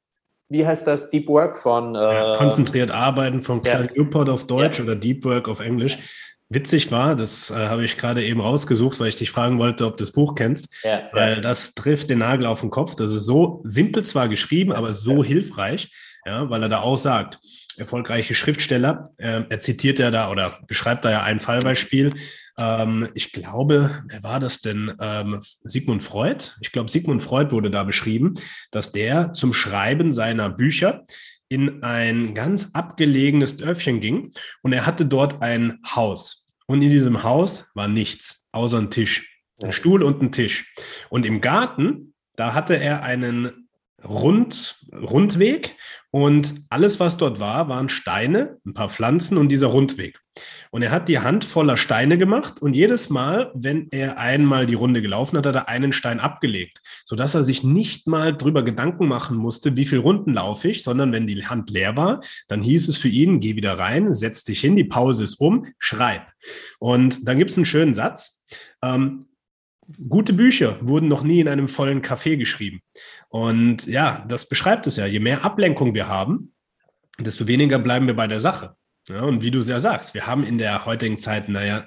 [0.51, 1.95] wie heißt das, Deep Work von...
[1.95, 3.93] Äh, ja, konzentriert arbeiten von Cal ja.
[3.95, 4.85] Newport auf Deutsch ja.
[4.85, 9.09] oder Deep Work auf Englisch witzig war, das äh, habe ich gerade eben rausgesucht, weil
[9.09, 11.41] ich dich fragen wollte, ob du das Buch kennst, ja, weil ja.
[11.41, 12.97] das trifft den Nagel auf den Kopf.
[12.97, 15.29] Das ist so simpel zwar geschrieben, aber so ja.
[15.29, 15.91] hilfreich,
[16.27, 17.39] ja, weil er da auch sagt,
[17.79, 22.13] erfolgreiche Schriftsteller, äh, er zitiert ja da oder beschreibt da ja ein Fallbeispiel.
[22.59, 24.93] Ähm, ich glaube, wer war das denn?
[25.01, 26.53] Ähm, Sigmund Freud.
[26.61, 28.35] Ich glaube, Sigmund Freud wurde da beschrieben,
[28.73, 31.05] dass der zum Schreiben seiner Bücher
[31.51, 34.31] in ein ganz abgelegenes Dörfchen ging
[34.63, 36.47] und er hatte dort ein Haus.
[36.67, 40.73] Und in diesem Haus war nichts, außer ein Tisch, ein Stuhl und ein Tisch.
[41.11, 43.69] Und im Garten, da hatte er einen
[44.05, 45.77] Rund, Rundweg
[46.11, 50.19] und alles, was dort war, waren Steine, ein paar Pflanzen und dieser Rundweg.
[50.71, 54.75] Und er hat die Hand voller Steine gemacht und jedes Mal, wenn er einmal die
[54.75, 59.07] Runde gelaufen hat, hat er einen Stein abgelegt, sodass er sich nicht mal drüber Gedanken
[59.07, 62.89] machen musste, wie viel Runden laufe ich, sondern wenn die Hand leer war, dann hieß
[62.89, 66.27] es für ihn, geh wieder rein, setz dich hin, die Pause ist um, schreib.
[66.79, 68.47] Und dann gibt es einen schönen Satz.
[68.83, 69.27] Ähm,
[70.09, 72.81] gute Bücher wurden noch nie in einem vollen Café geschrieben.
[73.29, 75.07] Und ja, das beschreibt es ja.
[75.07, 76.53] Je mehr Ablenkung wir haben,
[77.19, 78.75] desto weniger bleiben wir bei der Sache.
[79.09, 81.87] Ja, und wie du ja sagst, wir haben in der heutigen Zeit, naja,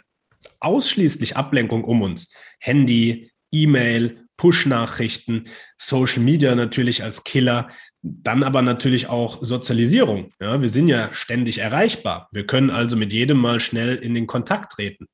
[0.60, 2.34] ausschließlich Ablenkung um uns.
[2.60, 5.46] Handy, E-Mail, Push-Nachrichten,
[5.78, 7.70] Social Media natürlich als Killer,
[8.02, 10.32] dann aber natürlich auch Sozialisierung.
[10.42, 12.28] Ja, wir sind ja ständig erreichbar.
[12.34, 15.08] Wir können also mit jedem mal schnell in den Kontakt treten.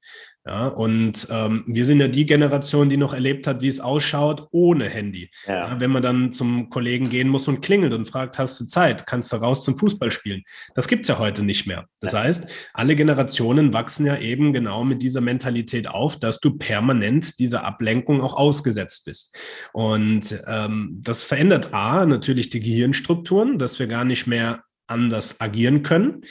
[0.45, 4.47] Ja, und ähm, wir sind ja die Generation, die noch erlebt hat, wie es ausschaut
[4.52, 5.30] ohne Handy.
[5.45, 5.69] Ja.
[5.69, 9.06] Ja, wenn man dann zum Kollegen gehen muss und klingelt und fragt, hast du Zeit,
[9.06, 10.43] kannst du raus zum Fußball spielen?
[10.75, 11.86] Das gibt es ja heute nicht mehr.
[11.99, 17.38] Das heißt, alle Generationen wachsen ja eben genau mit dieser Mentalität auf, dass du permanent
[17.39, 19.36] dieser Ablenkung auch ausgesetzt bist.
[19.73, 25.84] Und ähm, das verändert A, natürlich die Gehirnstrukturen, dass wir gar nicht mehr anders agieren
[25.84, 26.23] können.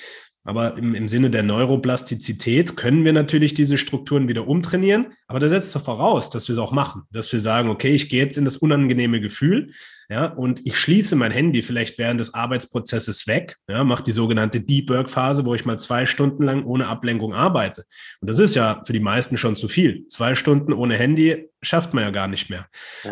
[0.48, 5.08] Aber im, im Sinne der Neuroplastizität können wir natürlich diese Strukturen wieder umtrainieren.
[5.26, 8.08] Aber da setzt doch voraus, dass wir es auch machen, dass wir sagen, okay, ich
[8.08, 9.72] gehe jetzt in das unangenehme Gefühl,
[10.08, 14.62] ja, und ich schließe mein Handy vielleicht während des Arbeitsprozesses weg, ja, mache die sogenannte
[14.62, 17.84] Deep Work Phase, wo ich mal zwei Stunden lang ohne Ablenkung arbeite.
[18.22, 20.06] Und das ist ja für die meisten schon zu viel.
[20.08, 22.68] Zwei Stunden ohne Handy schafft man ja gar nicht mehr.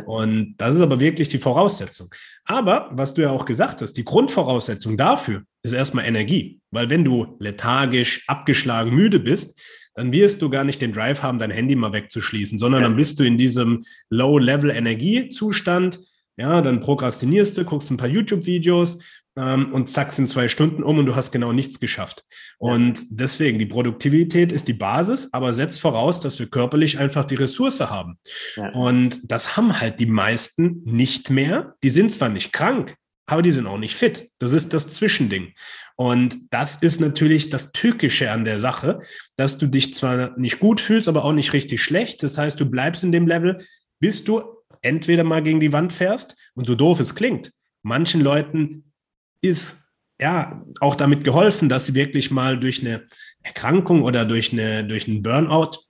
[0.06, 2.08] Und das ist aber wirklich die Voraussetzung.
[2.46, 6.60] Aber was du ja auch gesagt hast, die Grundvoraussetzung dafür ist erstmal Energie.
[6.70, 9.60] Weil wenn du lethargisch, abgeschlagen, müde bist,
[9.94, 13.18] dann wirst du gar nicht den Drive haben, dein Handy mal wegzuschließen, sondern dann bist
[13.18, 16.00] du in diesem Low-Level-Energiezustand.
[16.38, 18.98] Ja, dann prokrastinierst du, guckst ein paar YouTube-Videos
[19.38, 22.24] ähm, und zack, sind zwei Stunden um und du hast genau nichts geschafft.
[22.58, 27.36] Und deswegen, die Produktivität ist die Basis, aber setzt voraus, dass wir körperlich einfach die
[27.36, 28.18] Ressource haben.
[28.56, 28.70] Ja.
[28.72, 31.74] Und das haben halt die meisten nicht mehr.
[31.82, 34.30] Die sind zwar nicht krank, aber die sind auch nicht fit.
[34.38, 35.52] Das ist das Zwischending.
[35.96, 39.00] Und das ist natürlich das Tückische an der Sache,
[39.36, 42.22] dass du dich zwar nicht gut fühlst, aber auch nicht richtig schlecht.
[42.22, 43.58] Das heißt, du bleibst in dem Level,
[43.98, 44.42] bis du
[44.82, 48.92] entweder mal gegen die Wand fährst und so doof es klingt, manchen Leuten
[49.40, 49.78] ist
[50.20, 53.06] ja auch damit geholfen, dass sie wirklich mal durch eine
[53.42, 55.85] Erkrankung oder durch, eine, durch einen Burnout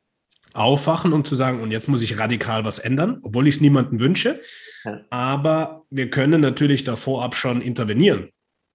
[0.57, 4.01] aufwachen, um zu sagen, und jetzt muss ich radikal was ändern, obwohl ich es niemandem
[4.01, 4.40] wünsche.
[4.85, 5.01] Ja.
[5.11, 8.31] Aber wir können natürlich davor ab schon intervenieren.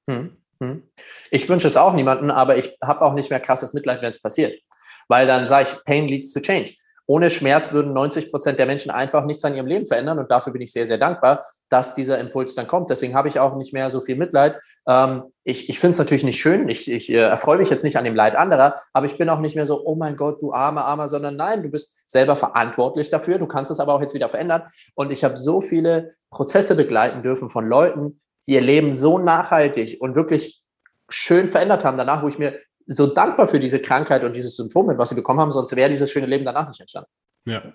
[0.09, 0.83] Hm, hm.
[1.31, 4.21] Ich wünsche es auch niemandem, aber ich habe auch nicht mehr krasses Mitleid, wenn es
[4.21, 4.59] passiert.
[5.07, 6.73] Weil dann sage ich, Pain leads to change
[7.11, 10.17] ohne Schmerz würden 90 Prozent der Menschen einfach nichts an ihrem Leben verändern.
[10.17, 12.89] Und dafür bin ich sehr, sehr dankbar, dass dieser Impuls dann kommt.
[12.89, 14.55] Deswegen habe ich auch nicht mehr so viel Mitleid.
[14.87, 16.69] Ähm, ich ich finde es natürlich nicht schön.
[16.69, 19.39] Ich, ich äh, erfreue mich jetzt nicht an dem Leid anderer, aber ich bin auch
[19.39, 23.09] nicht mehr so, oh mein Gott, du armer, armer, sondern nein, du bist selber verantwortlich
[23.09, 23.39] dafür.
[23.39, 24.63] Du kannst es aber auch jetzt wieder verändern.
[24.95, 29.99] Und ich habe so viele Prozesse begleiten dürfen von Leuten, die ihr Leben so nachhaltig
[29.99, 30.61] und wirklich
[31.09, 34.87] schön verändert haben danach, wo ich mir so dankbar für diese Krankheit und dieses Symptom
[34.87, 37.09] bin, was sie bekommen haben, sonst wäre dieses schöne Leben danach nicht entstanden.
[37.45, 37.73] Ja.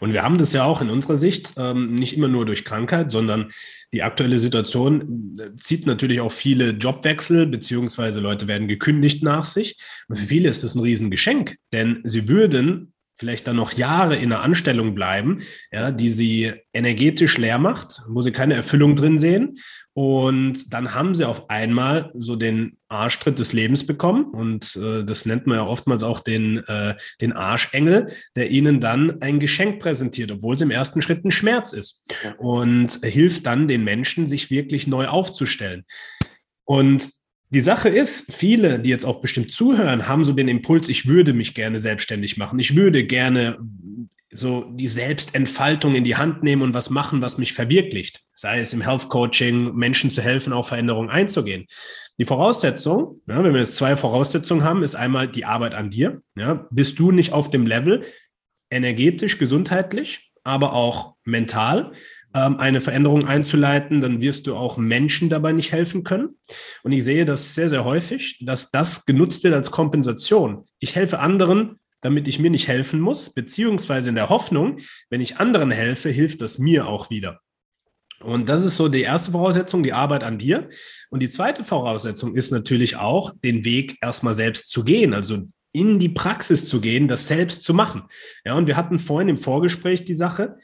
[0.00, 3.10] Und wir haben das ja auch in unserer Sicht ähm, nicht immer nur durch Krankheit,
[3.10, 3.50] sondern
[3.92, 9.78] die aktuelle Situation äh, zieht natürlich auch viele Jobwechsel, beziehungsweise Leute werden gekündigt nach sich.
[10.08, 14.32] Und für viele ist das ein Riesengeschenk, denn sie würden vielleicht dann noch Jahre in
[14.32, 19.58] einer Anstellung bleiben, ja, die sie energetisch leer macht, wo sie keine Erfüllung drin sehen
[19.94, 24.24] und dann haben sie auf einmal so den Arschtritt des Lebens bekommen.
[24.32, 29.20] Und äh, das nennt man ja oftmals auch den, äh, den Arschengel, der ihnen dann
[29.20, 32.02] ein Geschenk präsentiert, obwohl es im ersten Schritt ein Schmerz ist.
[32.38, 35.84] Und hilft dann den Menschen, sich wirklich neu aufzustellen.
[36.64, 37.10] Und
[37.50, 41.34] die Sache ist, viele, die jetzt auch bestimmt zuhören, haben so den Impuls, ich würde
[41.34, 42.58] mich gerne selbstständig machen.
[42.58, 43.58] Ich würde gerne
[44.32, 48.20] so die Selbstentfaltung in die Hand nehmen und was machen, was mich verwirklicht.
[48.34, 51.66] Sei es im Health Coaching, Menschen zu helfen, auf Veränderungen einzugehen.
[52.18, 56.22] Die Voraussetzung, ja, wenn wir jetzt zwei Voraussetzungen haben, ist einmal die Arbeit an dir.
[56.36, 58.02] Ja, bist du nicht auf dem Level,
[58.70, 61.92] energetisch, gesundheitlich, aber auch mental,
[62.34, 66.36] ähm, eine Veränderung einzuleiten, dann wirst du auch Menschen dabei nicht helfen können.
[66.82, 70.64] Und ich sehe das sehr, sehr häufig, dass das genutzt wird als Kompensation.
[70.78, 75.38] Ich helfe anderen, damit ich mir nicht helfen muss, beziehungsweise in der Hoffnung, wenn ich
[75.38, 77.40] anderen helfe, hilft das mir auch wieder.
[78.20, 80.68] Und das ist so die erste Voraussetzung, die Arbeit an dir.
[81.10, 85.98] Und die zweite Voraussetzung ist natürlich auch, den Weg erstmal selbst zu gehen, also in
[85.98, 88.02] die Praxis zu gehen, das selbst zu machen.
[88.44, 90.56] Ja, und wir hatten vorhin im Vorgespräch die Sache,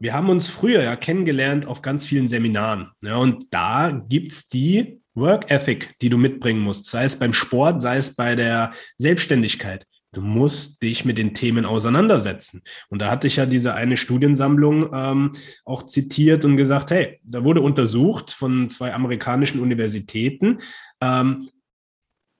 [0.00, 2.90] wir haben uns früher ja kennengelernt auf ganz vielen Seminaren.
[3.02, 7.82] Ja, und da gibt's die Work Ethic, die du mitbringen musst, sei es beim Sport,
[7.82, 9.86] sei es bei der Selbstständigkeit.
[10.14, 12.62] Du musst dich mit den Themen auseinandersetzen.
[12.88, 15.32] Und da hatte ich ja diese eine Studiensammlung ähm,
[15.64, 20.58] auch zitiert und gesagt, hey, da wurde untersucht von zwei amerikanischen Universitäten,
[21.00, 21.48] ähm,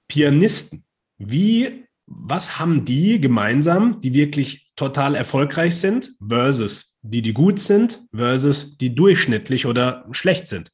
[0.09, 0.85] Pianisten.
[1.19, 8.07] Wie, was haben die gemeinsam, die wirklich total erfolgreich sind, versus die, die gut sind,
[8.15, 10.71] versus die durchschnittlich oder schlecht sind?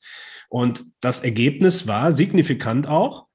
[0.48, 3.29] Und das Ergebnis war signifikant auch,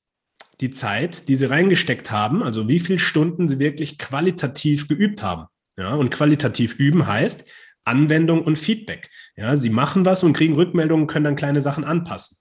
[0.61, 5.45] die Zeit, die sie reingesteckt haben, also wie viele Stunden sie wirklich qualitativ geübt haben.
[5.77, 7.45] Ja, und qualitativ üben heißt
[7.83, 9.09] Anwendung und Feedback.
[9.35, 12.37] Ja, sie machen was und kriegen Rückmeldungen, können dann kleine Sachen anpassen.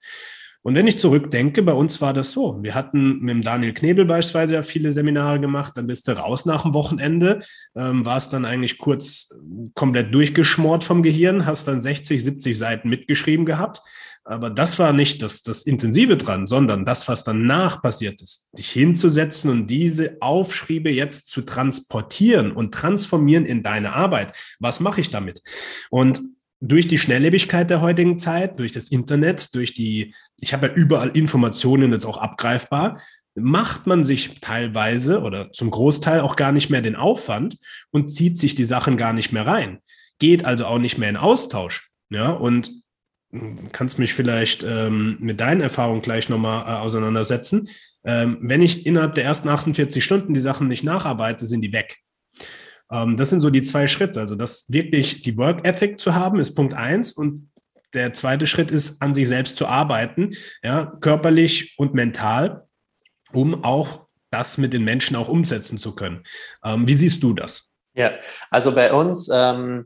[0.65, 2.57] Und wenn ich zurückdenke, bei uns war das so.
[2.63, 6.47] Wir hatten mit dem Daniel Knebel beispielsweise ja viele Seminare gemacht, dann bist du raus
[6.47, 7.41] nach dem Wochenende,
[7.75, 9.29] ähm, warst dann eigentlich kurz
[9.75, 13.81] komplett durchgeschmort vom Gehirn, hast dann 60, 70 Seiten mitgeschrieben gehabt.
[14.27, 18.71] Aber das war nicht das, das Intensive dran, sondern das, was danach passiert ist, dich
[18.71, 24.35] hinzusetzen und diese Aufschriebe jetzt zu transportieren und transformieren in deine Arbeit.
[24.59, 25.43] Was mache ich damit?
[25.91, 26.21] Und
[26.59, 31.09] durch die Schnelllebigkeit der heutigen Zeit, durch das Internet, durch die, ich habe ja überall
[31.09, 32.99] Informationen jetzt auch abgreifbar,
[33.35, 37.57] macht man sich teilweise oder zum Großteil auch gar nicht mehr den Aufwand
[37.91, 39.79] und zieht sich die Sachen gar nicht mehr rein.
[40.17, 41.91] Geht also auch nicht mehr in Austausch.
[42.09, 42.71] Ja, und
[43.71, 47.69] kannst mich vielleicht ähm, mit deinen Erfahrungen gleich nochmal äh, auseinandersetzen.
[48.03, 51.97] Ähm, wenn ich innerhalb der ersten 48 Stunden die Sachen nicht nacharbeite, sind die weg.
[52.91, 54.19] Ähm, das sind so die zwei Schritte.
[54.19, 57.11] Also das wirklich die Work Ethic zu haben, ist Punkt eins.
[57.11, 57.49] Und
[57.93, 62.67] der zweite Schritt ist, an sich selbst zu arbeiten, ja, körperlich und mental,
[63.31, 66.23] um auch das mit den Menschen auch umsetzen zu können.
[66.63, 67.71] Ähm, wie siehst du das?
[67.95, 68.11] Ja,
[68.49, 69.85] also bei uns, ähm,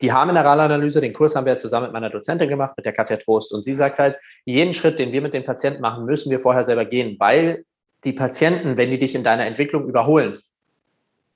[0.00, 3.52] die Haarmineralanalyse, den Kurs haben wir zusammen mit meiner Dozentin gemacht, mit der Katja Trost.
[3.52, 6.64] Und sie sagt halt, jeden Schritt, den wir mit den Patienten machen, müssen wir vorher
[6.64, 7.64] selber gehen, weil
[8.04, 10.38] die Patienten, wenn die dich in deiner Entwicklung überholen,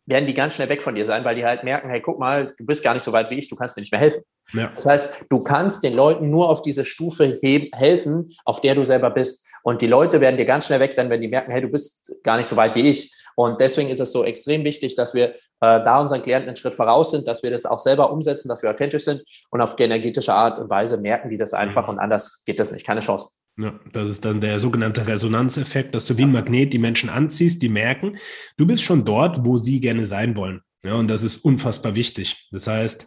[0.06, 2.54] werden die ganz schnell weg von dir sein, weil die halt merken, hey, guck mal,
[2.58, 4.22] du bist gar nicht so weit wie ich, du kannst mir nicht mehr helfen.
[4.52, 4.70] Ja.
[4.74, 9.10] Das heißt, du kannst den Leuten nur auf diese Stufe helfen, auf der du selber
[9.10, 9.46] bist.
[9.62, 12.36] Und die Leute werden dir ganz schnell wegrennen, wenn die merken, hey, du bist gar
[12.36, 13.12] nicht so weit wie ich.
[13.36, 16.74] Und deswegen ist es so extrem wichtig, dass wir äh, da unseren Klienten einen Schritt
[16.74, 20.34] voraus sind, dass wir das auch selber umsetzen, dass wir authentisch sind und auf energetische
[20.34, 21.94] Art und Weise merken die das einfach mhm.
[21.94, 23.28] und anders geht das nicht, keine Chance.
[23.58, 27.60] Ja, das ist dann der sogenannte Resonanzeffekt, dass du wie ein Magnet die Menschen anziehst,
[27.60, 28.16] die merken,
[28.56, 30.62] du bist schon dort, wo sie gerne sein wollen.
[30.82, 32.48] Ja, und das ist unfassbar wichtig.
[32.50, 33.06] Das heißt,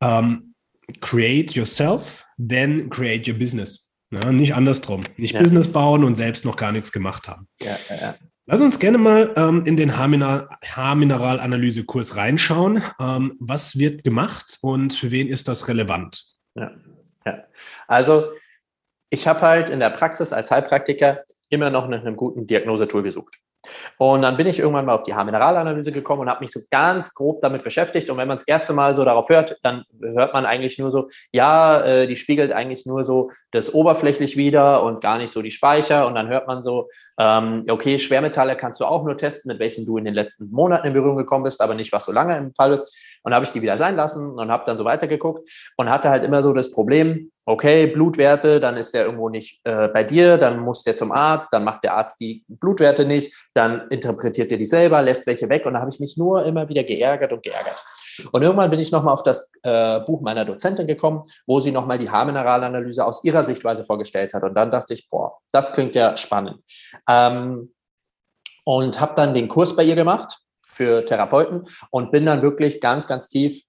[0.00, 0.54] um, ähm,
[1.00, 3.90] create yourself, then create your business.
[4.10, 5.02] Ja, nicht andersrum.
[5.16, 5.42] Nicht ja.
[5.42, 7.46] Business bauen und selbst noch gar nichts gemacht haben.
[7.60, 8.14] Ja, ja,
[8.50, 12.82] Lass uns gerne mal ähm, in den Haarmineralanalyse-Kurs reinschauen.
[12.98, 16.24] Ähm, was wird gemacht und für wen ist das relevant?
[16.54, 16.70] Ja,
[17.26, 17.42] ja.
[17.88, 18.32] Also
[19.10, 23.38] ich habe halt in der Praxis als Heilpraktiker immer noch nach einem guten Diagnosetool gesucht.
[23.98, 27.14] Und dann bin ich irgendwann mal auf die Haarmineralanalyse gekommen und habe mich so ganz
[27.14, 28.08] grob damit beschäftigt.
[28.10, 31.08] Und wenn man das erste Mal so darauf hört, dann hört man eigentlich nur so,
[31.32, 35.50] ja, äh, die spiegelt eigentlich nur so das oberflächlich wieder und gar nicht so die
[35.50, 36.06] Speicher.
[36.06, 39.84] Und dann hört man so, ähm, okay, Schwermetalle kannst du auch nur testen, mit welchen
[39.84, 42.54] du in den letzten Monaten in Berührung gekommen bist, aber nicht, was so lange im
[42.54, 43.18] Fall ist.
[43.24, 46.22] Und habe ich die wieder sein lassen und habe dann so weitergeguckt und hatte halt
[46.22, 50.60] immer so das Problem, okay, Blutwerte, dann ist der irgendwo nicht äh, bei dir, dann
[50.60, 54.66] muss der zum Arzt, dann macht der Arzt die Blutwerte nicht, dann interpretiert der die
[54.66, 57.82] selber, lässt welche weg und da habe ich mich nur immer wieder geärgert und geärgert.
[58.32, 61.98] Und irgendwann bin ich nochmal auf das äh, Buch meiner Dozentin gekommen, wo sie nochmal
[61.98, 64.42] die Haarmineralanalyse aus ihrer Sichtweise vorgestellt hat.
[64.42, 66.58] Und dann dachte ich, boah, das klingt ja spannend.
[67.08, 67.72] Ähm,
[68.64, 73.06] und habe dann den Kurs bei ihr gemacht für Therapeuten und bin dann wirklich ganz,
[73.06, 73.62] ganz tief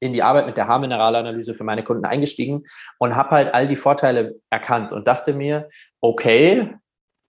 [0.00, 2.64] in die Arbeit mit der Haarmineralanalyse für meine Kunden eingestiegen
[2.98, 5.68] und habe halt all die Vorteile erkannt und dachte mir,
[6.00, 6.74] okay,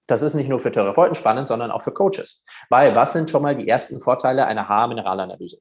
[0.08, 2.44] das ist nicht nur für Therapeuten spannend, sondern auch für Coaches.
[2.70, 5.60] Weil was sind schon mal die ersten Vorteile einer Haarmineralanalyse?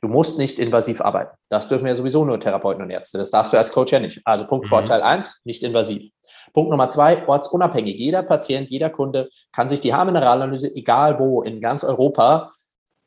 [0.00, 1.34] Du musst nicht invasiv arbeiten.
[1.48, 3.18] Das dürfen ja sowieso nur Therapeuten und Ärzte.
[3.18, 4.20] Das darfst du als Coach ja nicht.
[4.24, 4.70] Also Punkt mhm.
[4.70, 6.10] Vorteil eins, nicht invasiv.
[6.52, 7.98] Punkt Nummer zwei, ortsunabhängig.
[7.98, 12.50] Jeder Patient, jeder Kunde kann sich die Haarmineralanalyse, egal wo, in ganz Europa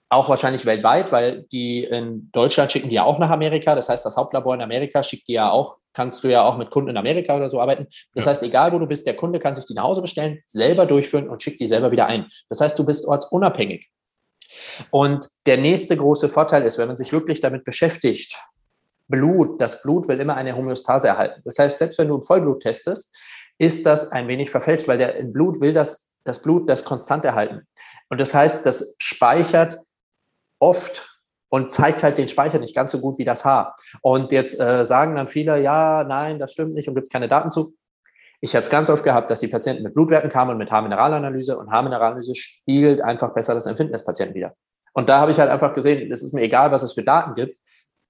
[0.09, 3.75] auch wahrscheinlich weltweit, weil die in Deutschland schicken die ja auch nach Amerika.
[3.75, 6.71] Das heißt, das Hauptlabor in Amerika schickt die ja auch, kannst du ja auch mit
[6.71, 7.87] Kunden in Amerika oder so arbeiten.
[8.15, 8.31] Das ja.
[8.31, 11.29] heißt, egal wo du bist, der Kunde kann sich die nach Hause bestellen, selber durchführen
[11.29, 12.27] und schickt die selber wieder ein.
[12.49, 13.87] Das heißt, du bist ortsunabhängig.
[14.89, 18.35] Und der nächste große Vorteil ist, wenn man sich wirklich damit beschäftigt,
[19.07, 21.41] Blut, das Blut will immer eine Homöostase erhalten.
[21.45, 23.15] Das heißt, selbst wenn du ein Vollblut testest,
[23.57, 27.25] ist das ein wenig verfälscht, weil der im Blut will das, das Blut das konstant
[27.25, 27.67] erhalten.
[28.09, 29.79] Und das heißt, das speichert
[30.59, 31.19] oft
[31.49, 33.75] und zeigt halt den Speicher nicht ganz so gut wie das Haar.
[34.01, 37.27] Und jetzt äh, sagen dann viele, ja, nein, das stimmt nicht und gibt es keine
[37.27, 37.75] Daten zu.
[38.41, 41.57] Ich habe es ganz oft gehabt, dass die Patienten mit Blutwerten kamen und mit Haarmineralanalyse
[41.57, 44.53] und Haarmineralanalyse spiegelt einfach besser das Empfinden des Patienten wieder.
[44.93, 47.33] Und da habe ich halt einfach gesehen, es ist mir egal, was es für Daten
[47.33, 47.57] gibt.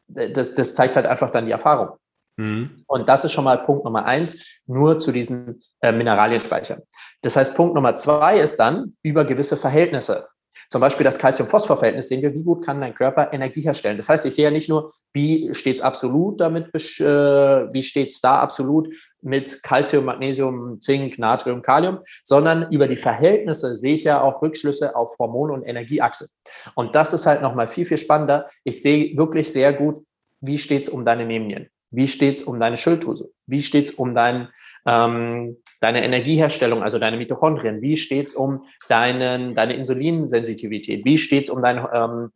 [0.07, 1.97] Das, das zeigt halt einfach dann die Erfahrung.
[2.37, 2.83] Mhm.
[2.87, 6.81] Und das ist schon mal Punkt Nummer eins, nur zu diesen äh, Mineralienspeichern.
[7.21, 10.27] Das heißt, Punkt Nummer zwei ist dann über gewisse Verhältnisse.
[10.69, 13.97] Zum Beispiel das Calcium-Phosphor-Verhältnis sehen wir, wie gut kann dein Körper Energie herstellen.
[13.97, 18.09] Das heißt, ich sehe ja nicht nur, wie steht es absolut damit, äh, wie steht
[18.09, 18.87] es da absolut
[19.21, 24.95] mit Calcium, Magnesium, Zink, Natrium, Kalium, sondern über die Verhältnisse sehe ich ja auch Rückschlüsse
[24.95, 26.29] auf Hormon- und Energieachse.
[26.75, 28.47] Und das ist halt nochmal viel, viel spannender.
[28.63, 29.97] Ich sehe wirklich sehr gut,
[30.39, 31.69] wie steht es um deine Nebennieren.
[31.91, 33.31] Wie steht es um deine Schilddrüse?
[33.47, 34.49] Wie steht es um dein,
[34.85, 37.81] ähm, deine Energieherstellung, also deine Mitochondrien?
[37.81, 41.03] Wie steht es um deinen, deine Insulinsensitivität?
[41.03, 42.31] Wie steht es um dein ähm,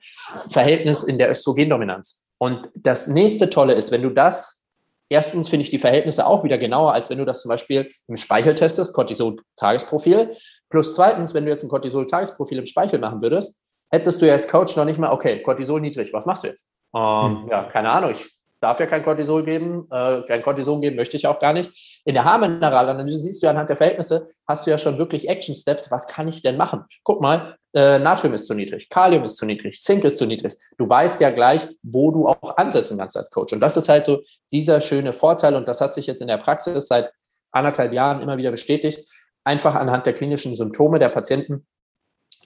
[0.50, 2.26] Verhältnis in der Östrogendominanz?
[2.40, 4.64] Und das nächste Tolle ist, wenn du das,
[5.10, 8.18] erstens finde ich die Verhältnisse auch wieder genauer, als wenn du das zum Beispiel im
[8.18, 10.36] Speichel testest, Cortisol-Tagesprofil.
[10.70, 13.60] Plus zweitens, wenn du jetzt ein Cortisol-Tagesprofil im Speichel machen würdest,
[13.92, 16.68] hättest du ja als Coach noch nicht mal, okay, Cortisol niedrig, was machst du jetzt?
[16.96, 17.50] Ähm, hm.
[17.50, 21.28] Ja, keine Ahnung, ich darf ja kein Cortisol geben, äh, kein Cortison geben möchte ich
[21.28, 22.02] auch gar nicht.
[22.06, 25.92] In der Haarmineralanalyse siehst du anhand der Verhältnisse, hast du ja schon wirklich Action Steps.
[25.92, 26.86] Was kann ich denn machen?
[27.04, 30.54] Guck mal, äh, Natrium ist zu niedrig, Kalium ist zu niedrig, Zink ist zu niedrig.
[30.78, 33.54] Du weißt ja gleich, wo du auch ansetzen kannst als Coach.
[33.54, 34.22] Und das ist halt so
[34.52, 35.56] dieser schöne Vorteil.
[35.56, 37.12] Und das hat sich jetzt in der Praxis seit
[37.52, 39.08] anderthalb Jahren immer wieder bestätigt.
[39.44, 41.66] Einfach anhand der klinischen Symptome der Patienten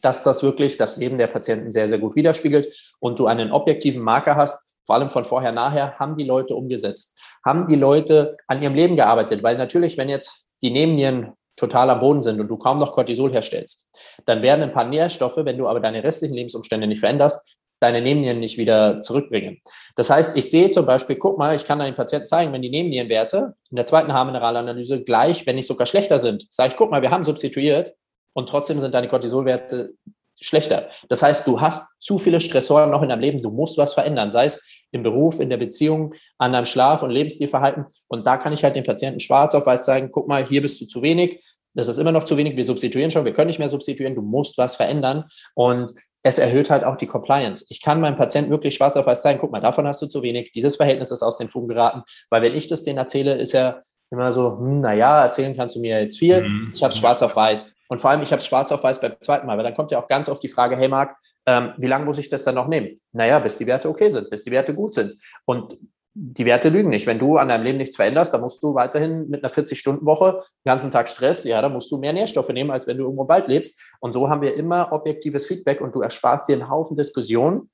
[0.01, 4.01] dass das wirklich das Leben der Patienten sehr, sehr gut widerspiegelt und du einen objektiven
[4.01, 8.62] Marker hast, vor allem von vorher nachher, haben die Leute umgesetzt, haben die Leute an
[8.64, 12.57] ihrem Leben gearbeitet, weil natürlich, wenn jetzt die Nebennieren total am Boden sind und du
[12.57, 13.89] kaum noch Cortisol herstellst,
[14.26, 18.39] dann werden ein paar Nährstoffe, wenn du aber deine restlichen Lebensumstände nicht veränderst, deine Nebennieren
[18.39, 19.62] nicht wieder zurückbringen.
[19.95, 22.70] Das heißt, ich sehe zum Beispiel, guck mal, ich kann den Patienten zeigen, wenn die
[22.70, 27.01] Nebennierenwerte in der zweiten Haarmineralanalyse gleich, wenn nicht sogar schlechter sind, sage ich, guck mal,
[27.01, 27.93] wir haben substituiert
[28.34, 29.93] und trotzdem sind deine Cortisolwerte
[30.40, 30.90] schlechter.
[31.10, 34.32] Das heißt, du hast zu viele Stressoren noch in deinem Leben, du musst was verändern,
[34.32, 34.62] sei es
[34.92, 37.86] im Beruf, in der Beziehung, an deinem Schlaf- und Lebensstilverhalten.
[38.08, 40.80] Und da kann ich halt den Patienten schwarz auf weiß zeigen, guck mal, hier bist
[40.82, 43.60] du zu wenig, das ist immer noch zu wenig, wir substituieren schon, wir können nicht
[43.60, 45.26] mehr substituieren, du musst was verändern.
[45.54, 47.66] Und es erhöht halt auch die Compliance.
[47.70, 50.24] Ich kann meinem Patienten wirklich schwarz auf weiß zeigen, guck mal, davon hast du zu
[50.24, 53.54] wenig, dieses Verhältnis ist aus den Fugen geraten, weil wenn ich das denen erzähle, ist
[53.54, 56.72] er immer so, hm, naja, erzählen kannst du mir jetzt viel, mhm.
[56.74, 57.74] ich habe schwarz auf weiß.
[57.88, 59.92] Und vor allem, ich habe es schwarz auf weiß beim zweiten Mal, weil dann kommt
[59.92, 61.16] ja auch ganz oft die Frage, hey Marc,
[61.46, 62.98] ähm, wie lange muss ich das dann noch nehmen?
[63.14, 65.16] Naja, bis die Werte okay sind, bis die Werte gut sind.
[65.46, 65.78] Und
[66.20, 67.06] die Werte lügen nicht.
[67.06, 70.70] Wenn du an deinem Leben nichts veränderst, dann musst du weiterhin mit einer 40-Stunden-Woche den
[70.70, 73.30] ganzen Tag Stress, ja, dann musst du mehr Nährstoffe nehmen, als wenn du irgendwo im
[73.30, 73.80] Wald lebst.
[74.00, 77.70] Und so haben wir immer objektives Feedback und du ersparst dir einen Haufen Diskussionen.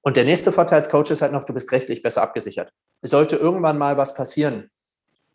[0.00, 2.70] Und der nächste Vorteil als Coach ist halt noch, du bist rechtlich besser abgesichert.
[3.02, 4.70] Es sollte irgendwann mal was passieren,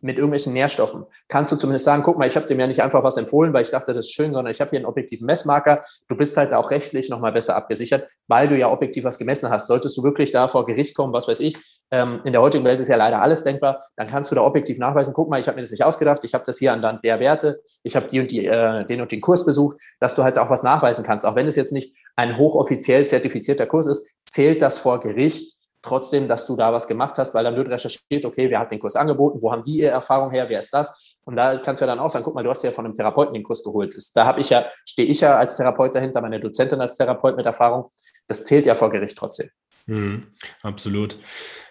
[0.02, 3.04] mit irgendwelchen Nährstoffen, kannst du zumindest sagen, guck mal, ich habe dem ja nicht einfach
[3.04, 5.82] was empfohlen, weil ich dachte, das ist schön, sondern ich habe hier einen objektiven Messmarker.
[6.08, 9.68] Du bist halt auch rechtlich nochmal besser abgesichert, weil du ja objektiv was gemessen hast.
[9.68, 11.58] Solltest du wirklich da vor Gericht kommen, was weiß ich,
[11.91, 14.78] ähm, in der heutigen Welt ist ja leider alles denkbar, dann kannst du da objektiv
[14.78, 17.20] nachweisen, guck mal, ich habe mir das nicht ausgedacht, ich habe das hier anhand der
[17.20, 20.39] Werte, ich habe die und die, äh, den und den Kurs besucht, dass du halt
[20.39, 21.26] auch was nachweisen kannst.
[21.26, 26.27] Auch wenn es jetzt nicht ein hochoffiziell zertifizierter Kurs ist, zählt das vor Gericht trotzdem,
[26.27, 28.95] dass du da was gemacht hast, weil dann wird recherchiert, okay, wer hat den Kurs
[28.95, 31.17] angeboten, wo haben die ihre Erfahrung her, wer ist das?
[31.23, 32.93] Und da kannst du ja dann auch sagen, guck mal, du hast ja von einem
[32.93, 33.95] Therapeuten den Kurs geholt.
[34.15, 37.45] Da habe ich ja, stehe ich ja als Therapeut dahinter, meine Dozentin als Therapeut mit
[37.45, 37.89] Erfahrung.
[38.27, 39.49] Das zählt ja vor Gericht trotzdem.
[39.88, 40.27] Mhm,
[40.61, 41.17] absolut.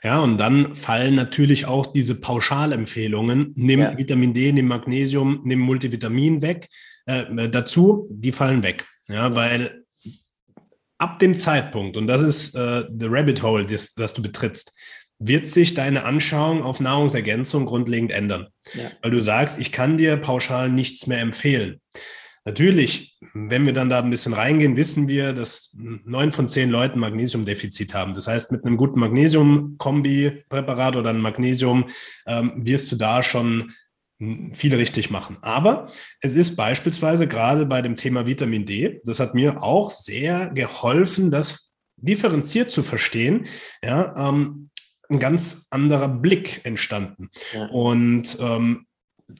[0.02, 3.96] Ja, und dann fallen natürlich auch diese Pauschalempfehlungen, nimm ja.
[3.96, 6.68] Vitamin D, nimm Magnesium, nimm Multivitamin weg,
[7.06, 8.86] äh, dazu, die fallen weg.
[9.08, 9.80] Ja, weil
[11.01, 14.72] ab dem Zeitpunkt, und das ist äh, the rabbit hole, das, das du betrittst,
[15.18, 18.48] wird sich deine Anschauung auf Nahrungsergänzung grundlegend ändern.
[18.74, 18.90] Ja.
[19.03, 21.80] Weil du sagst, ich kann dir pauschal nichts mehr empfehlen.
[22.46, 26.98] Natürlich, wenn wir dann da ein bisschen reingehen, wissen wir, dass neun von zehn Leuten
[26.98, 28.14] Magnesiumdefizit haben.
[28.14, 31.84] Das heißt, mit einem guten Magnesium-Kombi-Präparat oder einem Magnesium
[32.26, 33.72] ähm, wirst du da schon
[34.52, 35.38] viele richtig machen.
[35.40, 35.90] Aber
[36.20, 41.30] es ist beispielsweise gerade bei dem Thema Vitamin D, das hat mir auch sehr geholfen,
[41.30, 43.46] das differenziert zu verstehen,
[43.82, 44.70] ja, ähm,
[45.08, 47.30] ein ganz anderer Blick entstanden.
[47.52, 47.66] Ja.
[47.66, 48.86] Und ähm,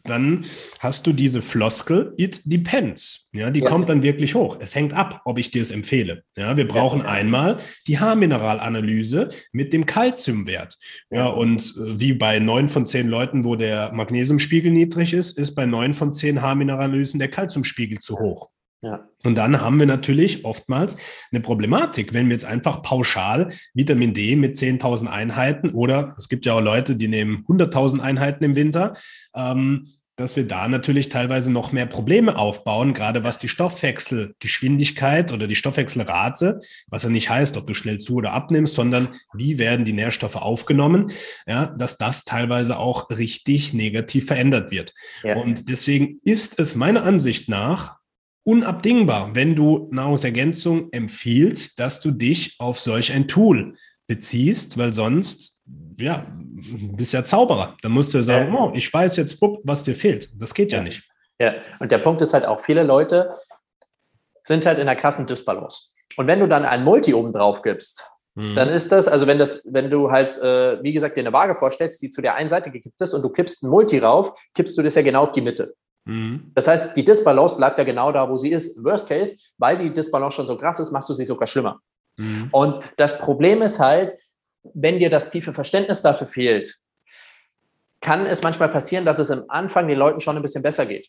[0.05, 0.45] dann
[0.79, 3.29] hast du diese Floskel, it depends.
[3.33, 3.69] Ja, die ja.
[3.69, 4.59] kommt dann wirklich hoch.
[4.61, 6.25] Es hängt ab, ob ich dir es empfehle.
[6.37, 10.79] Ja, wir brauchen ja, einmal die Haarmineralanalyse mit dem Kalziumwert.
[11.11, 15.55] Ja, und äh, wie bei neun von zehn Leuten, wo der Magnesiumspiegel niedrig ist, ist
[15.55, 18.51] bei neun von zehn Haarmineralanalysen der Kalziumspiegel zu hoch.
[18.83, 19.09] Ja.
[19.25, 20.97] Und dann haben wir natürlich oftmals
[21.31, 26.47] eine Problematik, wenn wir jetzt einfach pauschal Vitamin D mit 10.000 Einheiten oder es gibt
[26.47, 28.95] ja auch Leute, die nehmen 100.000 Einheiten im Winter,
[29.35, 35.47] ähm, dass wir da natürlich teilweise noch mehr Probleme aufbauen, gerade was die Stoffwechselgeschwindigkeit oder
[35.47, 39.87] die Stoffwechselrate, was ja nicht heißt, ob du schnell zu oder abnimmst, sondern wie werden
[39.87, 41.11] die Nährstoffe aufgenommen,
[41.47, 44.93] ja, dass das teilweise auch richtig negativ verändert wird.
[45.23, 45.37] Ja.
[45.37, 48.00] Und deswegen ist es meiner Ansicht nach
[48.45, 53.75] unabdingbar, wenn du Nahrungsergänzung empfiehlst, dass du dich auf solch ein Tool
[54.07, 55.61] beziehst, weil sonst,
[55.99, 56.27] ja,
[56.97, 57.77] bist ja Zauberer.
[57.83, 60.29] Dann musst du sagen, oh, ich weiß jetzt, was dir fehlt.
[60.41, 61.05] Das geht ja, ja nicht.
[61.39, 63.33] Ja, und der Punkt ist halt auch, viele Leute
[64.43, 65.89] sind halt in einer krassen Dysbalance.
[66.17, 68.55] Und wenn du dann ein Multi oben drauf gibst, mhm.
[68.55, 71.55] dann ist das, also wenn das, wenn du halt, äh, wie gesagt, dir eine Waage
[71.55, 74.77] vorstellst, die zu der einen Seite gekippt ist und du kippst ein Multi rauf, kippst
[74.77, 75.75] du das ja genau auf die Mitte.
[76.05, 76.53] Mhm.
[76.55, 78.83] Das heißt, die Disbalance bleibt ja genau da, wo sie ist.
[78.83, 81.81] Worst Case, weil die Disbalance schon so krass ist, machst du sie sogar schlimmer.
[82.19, 82.49] Mhm.
[82.53, 84.15] Und das Problem ist halt,
[84.63, 86.79] wenn dir das tiefe Verständnis dafür fehlt,
[88.01, 91.09] kann es manchmal passieren, dass es am Anfang den Leuten schon ein bisschen besser geht.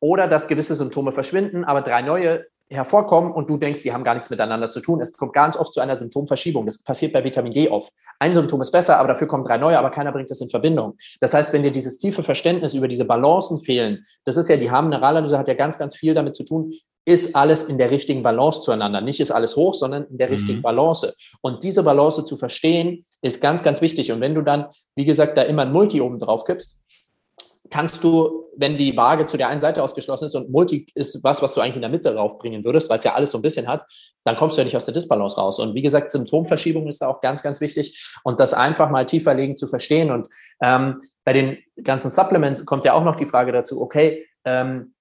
[0.00, 4.14] Oder dass gewisse Symptome verschwinden, aber drei neue hervorkommen und du denkst, die haben gar
[4.14, 5.00] nichts miteinander zu tun.
[5.00, 6.66] Es kommt ganz oft zu einer Symptomverschiebung.
[6.66, 7.92] Das passiert bei Vitamin D oft.
[8.18, 10.96] Ein Symptom ist besser, aber dafür kommen drei neue, aber keiner bringt das in Verbindung.
[11.20, 14.70] Das heißt, wenn dir dieses tiefe Verständnis über diese Balancen fehlen, das ist ja die
[14.70, 16.72] Harnmineralanalyse, hat ja ganz, ganz viel damit zu tun,
[17.06, 19.00] ist alles in der richtigen Balance zueinander.
[19.00, 20.34] Nicht ist alles hoch, sondern in der mhm.
[20.34, 21.14] richtigen Balance.
[21.42, 24.10] Und diese Balance zu verstehen, ist ganz, ganz wichtig.
[24.10, 26.82] Und wenn du dann, wie gesagt, da immer ein Multi oben drauf gibst,
[27.70, 31.42] kannst du, wenn die Waage zu der einen Seite ausgeschlossen ist und Multi ist was,
[31.42, 33.66] was du eigentlich in der Mitte raufbringen würdest, weil es ja alles so ein bisschen
[33.66, 33.84] hat,
[34.24, 35.58] dann kommst du ja nicht aus der Disbalance raus.
[35.58, 39.34] Und wie gesagt, Symptomverschiebung ist da auch ganz, ganz wichtig und das einfach mal tiefer
[39.34, 40.10] legen zu verstehen.
[40.10, 40.28] Und
[40.62, 44.94] ähm, bei den ganzen Supplements kommt ja auch noch die Frage dazu, okay, ähm,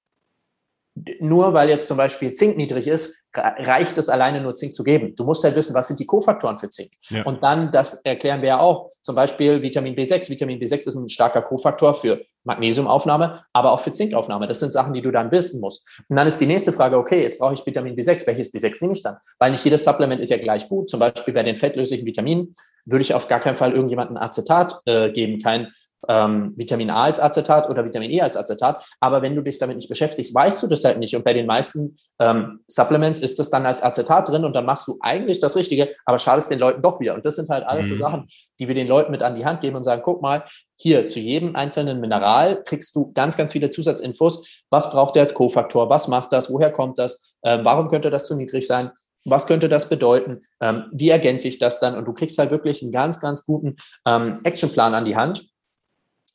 [1.19, 5.15] nur weil jetzt zum Beispiel Zink niedrig ist, reicht es alleine nur Zink zu geben.
[5.15, 6.91] Du musst halt wissen, was sind die Kofaktoren für Zink.
[7.09, 7.23] Ja.
[7.23, 10.29] Und dann, das erklären wir ja auch, zum Beispiel Vitamin B6.
[10.29, 14.47] Vitamin B6 ist ein starker Kofaktor für Magnesiumaufnahme, aber auch für Zinkaufnahme.
[14.47, 16.03] Das sind Sachen, die du dann wissen musst.
[16.07, 18.27] Und dann ist die nächste Frage, okay, jetzt brauche ich Vitamin B6.
[18.27, 19.17] Welches B6 nehme ich dann?
[19.39, 20.89] Weil nicht jedes Supplement ist ja gleich gut.
[20.89, 22.53] Zum Beispiel bei den fettlöslichen Vitaminen
[22.85, 25.71] würde ich auf gar keinen Fall irgendjemandem Acetat äh, geben, kein
[26.07, 28.83] ähm, Vitamin A als Acetat oder Vitamin E als Acetat.
[28.99, 31.15] Aber wenn du dich damit nicht beschäftigst, weißt du das halt nicht.
[31.15, 34.87] Und bei den meisten ähm, Supplements ist das dann als Acetat drin und dann machst
[34.87, 37.13] du eigentlich das Richtige, aber schadest den Leuten doch wieder.
[37.15, 37.91] Und das sind halt alles mhm.
[37.91, 38.27] so Sachen,
[38.59, 40.43] die wir den Leuten mit an die Hand geben und sagen, guck mal,
[40.75, 44.63] hier zu jedem einzelnen Mineral kriegst du ganz, ganz viele Zusatzinfos.
[44.69, 45.89] Was braucht der als Kofaktor?
[45.89, 46.51] Was macht das?
[46.51, 47.37] Woher kommt das?
[47.43, 48.91] Ähm, warum könnte das zu niedrig sein?
[49.25, 50.41] Was könnte das bedeuten?
[50.61, 51.95] Ähm, wie ergänze ich das dann?
[51.95, 55.52] Und du kriegst halt wirklich einen ganz, ganz guten ähm, Actionplan an die Hand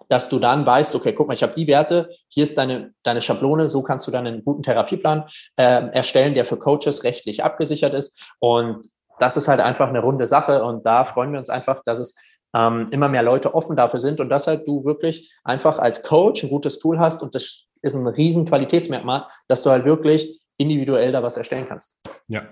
[0.09, 3.20] dass du dann weißt, okay, guck mal, ich habe die Werte, hier ist deine, deine
[3.20, 5.24] Schablone, so kannst du dann einen guten Therapieplan
[5.56, 8.34] äh, erstellen, der für Coaches rechtlich abgesichert ist.
[8.38, 8.88] Und
[9.18, 10.64] das ist halt einfach eine runde Sache.
[10.64, 12.16] Und da freuen wir uns einfach, dass es
[12.54, 16.42] ähm, immer mehr Leute offen dafür sind und dass halt du wirklich einfach als Coach
[16.42, 17.22] ein gutes Tool hast.
[17.22, 22.00] Und das ist ein riesen Qualitätsmerkmal, dass du halt wirklich individuell da was erstellen kannst.
[22.26, 22.48] Ja,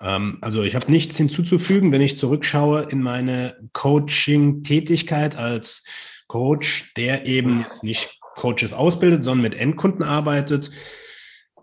[0.00, 5.84] ähm, also ich habe nichts hinzuzufügen, wenn ich zurückschaue in meine Coaching-Tätigkeit als
[6.26, 10.70] Coach, der eben jetzt nicht Coaches ausbildet, sondern mit Endkunden arbeitet.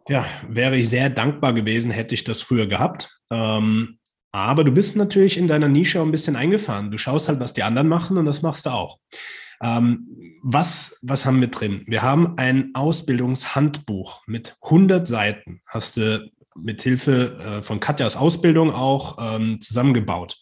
[0.08, 3.20] Ja, wäre ich sehr dankbar gewesen, hätte ich das früher gehabt.
[3.30, 4.00] Ähm,
[4.32, 6.92] aber du bist natürlich in deiner Nische ein bisschen eingefahren.
[6.92, 8.98] Du schaust halt, was die anderen machen und das machst du auch.
[9.62, 11.84] Ähm, was, was haben wir drin?
[11.86, 15.62] Wir haben ein Ausbildungshandbuch mit 100 Seiten.
[15.68, 20.40] Hast du mit Hilfe äh, von Katjas Ausbildung auch ähm, zusammengebaut.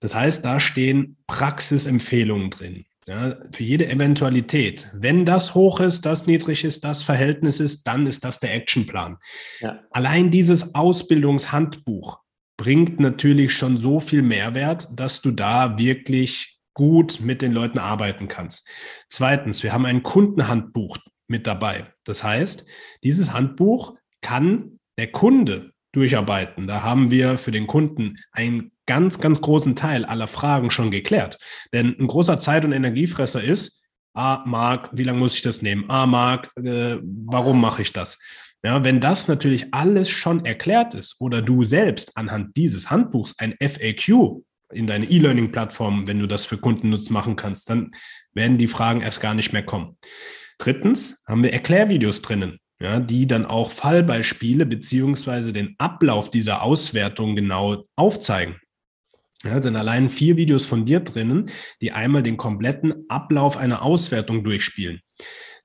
[0.00, 2.84] Das heißt, da stehen Praxisempfehlungen drin.
[3.06, 4.88] Ja, für jede Eventualität.
[4.92, 9.16] Wenn das hoch ist, das niedrig ist, das Verhältnis ist, dann ist das der Actionplan.
[9.60, 9.80] Ja.
[9.90, 12.20] Allein dieses Ausbildungshandbuch
[12.58, 18.28] bringt natürlich schon so viel Mehrwert, dass du da wirklich gut mit den Leuten arbeiten
[18.28, 18.68] kannst.
[19.08, 20.98] Zweitens, wir haben ein Kundenhandbuch
[21.28, 21.92] mit dabei.
[22.04, 22.66] Das heißt,
[23.02, 26.66] dieses Handbuch kann der Kunde durcharbeiten.
[26.66, 31.38] Da haben wir für den Kunden einen ganz, ganz großen Teil aller Fragen schon geklärt.
[31.72, 33.82] Denn ein großer Zeit- und Energiefresser ist,
[34.14, 35.84] ah, Marc, wie lange muss ich das nehmen?
[35.88, 38.18] Ah, Marc, äh, warum mache ich das?
[38.64, 43.54] Ja, wenn das natürlich alles schon erklärt ist oder du selbst anhand dieses Handbuchs ein
[43.60, 44.42] FAQ
[44.72, 47.92] in deine E-Learning-Plattform, wenn du das für Kunden nutzt, machen kannst, dann
[48.34, 49.96] werden die Fragen erst gar nicht mehr kommen.
[50.58, 57.36] Drittens haben wir Erklärvideos drinnen ja, die dann auch Fallbeispiele beziehungsweise den Ablauf dieser Auswertung
[57.36, 58.56] genau aufzeigen.
[59.44, 61.46] Ja, sind allein vier Videos von dir drinnen,
[61.80, 65.00] die einmal den kompletten Ablauf einer Auswertung durchspielen.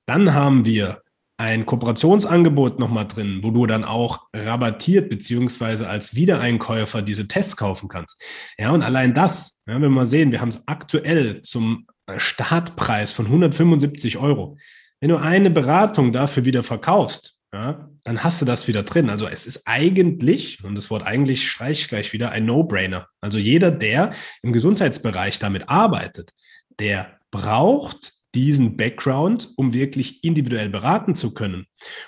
[0.06, 1.02] Dann haben wir
[1.36, 7.88] ein Kooperationsangebot nochmal drin, wo du dann auch rabattiert beziehungsweise als Wiedereinkäufer diese Tests kaufen
[7.88, 8.22] kannst.
[8.56, 11.86] Ja, und allein das, ja, wenn wir mal sehen, wir haben es aktuell zum
[12.16, 14.56] Startpreis von 175 Euro.
[15.04, 19.10] Wenn du eine Beratung dafür wieder verkaufst, ja, dann hast du das wieder drin.
[19.10, 23.06] Also es ist eigentlich, und das Wort eigentlich streiche ich gleich wieder, ein No-Brainer.
[23.20, 26.32] Also jeder, der im Gesundheitsbereich damit arbeitet,
[26.78, 31.66] der braucht diesen Background, um wirklich individuell beraten zu können.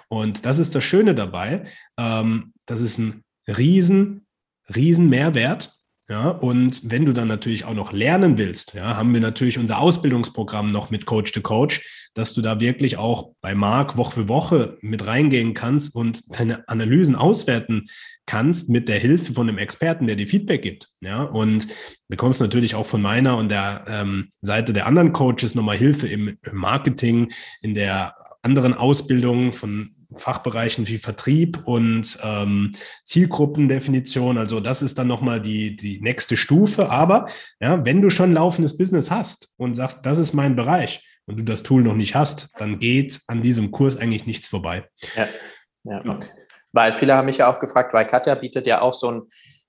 [0.08, 1.64] Und das ist das Schöne dabei.
[1.98, 4.26] Ähm, das ist ein riesen,
[4.74, 5.75] riesen Mehrwert
[6.08, 9.80] ja, und wenn du dann natürlich auch noch lernen willst, ja, haben wir natürlich unser
[9.80, 14.28] Ausbildungsprogramm noch mit Coach to Coach, dass du da wirklich auch bei Marc Woche für
[14.28, 17.86] Woche mit reingehen kannst und deine Analysen auswerten
[18.24, 20.90] kannst mit der Hilfe von einem Experten, der dir Feedback gibt.
[21.00, 21.66] Ja, und
[22.08, 26.38] bekommst natürlich auch von meiner und der ähm, Seite der anderen Coaches nochmal Hilfe im,
[26.40, 27.32] im Marketing,
[27.62, 32.72] in der anderen Ausbildung von Fachbereichen wie Vertrieb und ähm,
[33.04, 34.38] Zielgruppendefinition.
[34.38, 36.90] Also das ist dann nochmal die, die nächste Stufe.
[36.90, 37.26] Aber
[37.60, 41.44] ja, wenn du schon laufendes Business hast und sagst, das ist mein Bereich und du
[41.44, 44.88] das Tool noch nicht hast, dann geht an diesem Kurs eigentlich nichts vorbei.
[45.16, 45.28] Ja,
[45.84, 46.04] ja.
[46.04, 46.18] ja.
[46.72, 49.22] Weil viele haben mich ja auch gefragt, weil Katja bietet ja auch so ein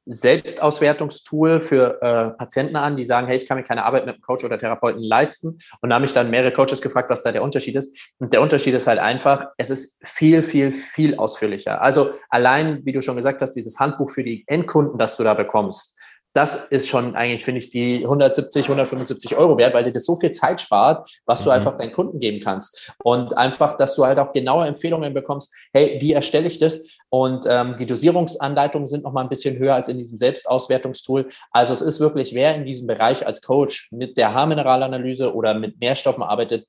[0.08, 4.22] Selbstauswertungstool für äh, Patienten an, die sagen, hey, ich kann mir keine Arbeit mit einem
[4.22, 5.58] Coach oder Therapeuten leisten.
[5.82, 7.96] Und da haben mich dann mehrere Coaches gefragt, was da der Unterschied ist.
[8.20, 11.82] Und der Unterschied ist halt einfach, es ist viel, viel, viel ausführlicher.
[11.82, 15.34] Also allein, wie du schon gesagt hast, dieses Handbuch für die Endkunden, das du da
[15.34, 15.98] bekommst,
[16.34, 20.16] das ist schon eigentlich, finde ich, die 170, 175 Euro wert, weil dir das so
[20.16, 21.46] viel Zeit spart, was mhm.
[21.46, 22.94] du einfach deinen Kunden geben kannst.
[23.04, 26.84] Und einfach, dass du halt auch genaue Empfehlungen bekommst, hey, wie erstelle ich das?
[27.10, 31.28] Und ähm, die Dosierungsanleitungen sind noch mal ein bisschen höher als in diesem Selbstauswertungstool.
[31.52, 35.80] Also es ist wirklich, wer in diesem Bereich als Coach mit der Haarmineralanalyse oder mit
[35.80, 36.68] Nährstoffen arbeitet,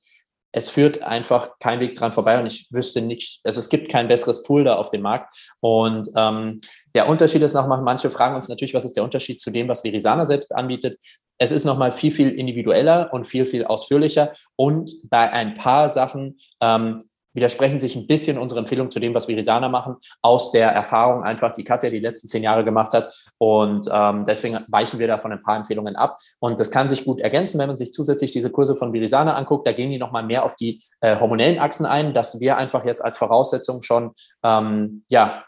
[0.51, 4.07] es führt einfach kein Weg dran vorbei und ich wüsste nicht, also es gibt kein
[4.07, 5.35] besseres Tool da auf dem Markt.
[5.59, 6.59] Und ähm,
[6.95, 9.83] der Unterschied ist nochmal, manche fragen uns natürlich, was ist der Unterschied zu dem, was
[9.83, 10.99] Verisana selbst anbietet.
[11.37, 14.31] Es ist nochmal viel, viel individueller und viel, viel ausführlicher.
[14.55, 17.03] Und bei ein paar Sachen ähm,
[17.33, 21.53] widersprechen sich ein bisschen unsere Empfehlungen zu dem, was Virisana machen, aus der Erfahrung einfach,
[21.53, 23.13] die Katja die letzten zehn Jahre gemacht hat.
[23.37, 26.17] Und ähm, deswegen weichen wir da von ein paar Empfehlungen ab.
[26.39, 29.67] Und das kann sich gut ergänzen, wenn man sich zusätzlich diese Kurse von Virisana anguckt.
[29.67, 33.03] Da gehen die nochmal mehr auf die äh, hormonellen Achsen ein, dass wir einfach jetzt
[33.03, 34.11] als Voraussetzung schon
[34.43, 35.43] ähm, ja,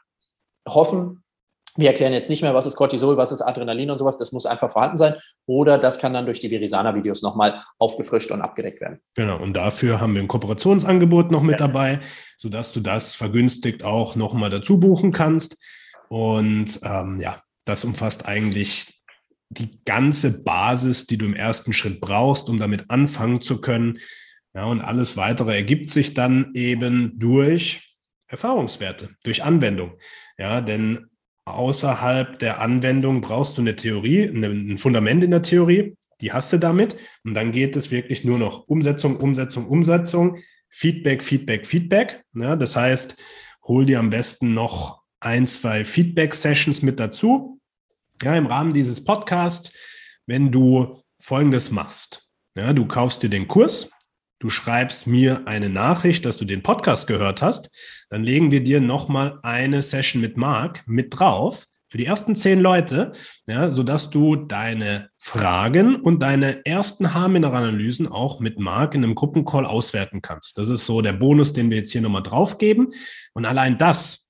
[0.68, 1.24] hoffen,
[1.78, 4.18] wir erklären jetzt nicht mehr, was ist Cortisol, was ist Adrenalin und sowas.
[4.18, 5.16] Das muss einfach vorhanden sein.
[5.46, 9.00] Oder das kann dann durch die Virisana-Videos nochmal aufgefrischt und abgedeckt werden.
[9.16, 9.38] Genau.
[9.38, 11.68] Und dafür haben wir ein Kooperationsangebot noch mit ja.
[11.68, 12.00] dabei,
[12.38, 15.58] sodass du das vergünstigt auch nochmal dazu buchen kannst.
[16.10, 19.02] Und ähm, ja, das umfasst eigentlich
[19.50, 24.00] die ganze Basis, die du im ersten Schritt brauchst, um damit anfangen zu können.
[24.54, 27.96] Ja, und alles weitere ergibt sich dann eben durch
[28.28, 29.94] Erfahrungswerte, durch Anwendung.
[30.38, 31.11] Ja, denn
[31.46, 36.58] außerhalb der Anwendung brauchst du eine Theorie, ein Fundament in der Theorie, die hast du
[36.58, 36.96] damit.
[37.24, 40.38] Und dann geht es wirklich nur noch Umsetzung, Umsetzung, Umsetzung,
[40.70, 42.24] Feedback, Feedback, Feedback.
[42.34, 43.16] Ja, das heißt,
[43.64, 47.60] hol dir am besten noch ein, zwei Feedback-Sessions mit dazu.
[48.22, 49.74] Ja, im Rahmen dieses Podcasts,
[50.28, 52.30] wenn du Folgendes machst.
[52.56, 53.90] Ja, du kaufst dir den Kurs,
[54.42, 57.70] du schreibst mir eine Nachricht, dass du den Podcast gehört hast,
[58.10, 62.60] dann legen wir dir nochmal eine Session mit Marc mit drauf für die ersten zehn
[62.62, 63.12] Leute,
[63.48, 69.66] ja, sodass du deine Fragen und deine ersten Haarmineralanalysen auch mit Marc in einem Gruppencall
[69.66, 70.58] auswerten kannst.
[70.58, 72.94] Das ist so der Bonus, den wir jetzt hier nochmal draufgeben.
[73.34, 74.30] Und allein das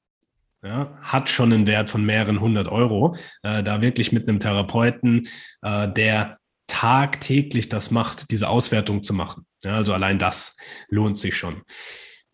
[0.64, 5.28] ja, hat schon einen Wert von mehreren hundert Euro, äh, da wirklich mit einem Therapeuten,
[5.62, 6.39] äh, der
[6.72, 9.45] tagtäglich das macht, diese Auswertung zu machen.
[9.63, 10.55] Ja, also allein das
[10.88, 11.63] lohnt sich schon.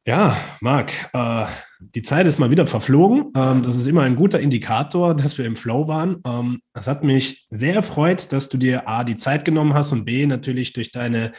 [0.05, 1.45] Ja, Marc, äh,
[1.79, 3.31] die Zeit ist mal wieder verflogen.
[3.35, 6.21] Ähm, das ist immer ein guter Indikator, dass wir im Flow waren.
[6.25, 10.05] Ähm, es hat mich sehr erfreut, dass du dir A, die Zeit genommen hast und
[10.05, 11.31] B, natürlich durch deine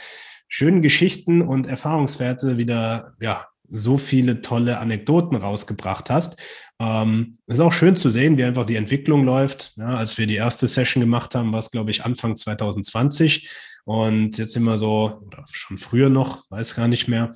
[0.49, 6.37] schönen Geschichten und Erfahrungswerte wieder ja, so viele tolle Anekdoten rausgebracht hast.
[6.81, 9.73] Ähm, ist auch schön zu sehen, wie einfach die Entwicklung läuft.
[9.77, 13.49] Ja, als wir die erste Session gemacht haben, war es, glaube ich, Anfang 2020.
[13.89, 17.33] Und jetzt sind wir so, oder schon früher noch, weiß gar nicht mehr.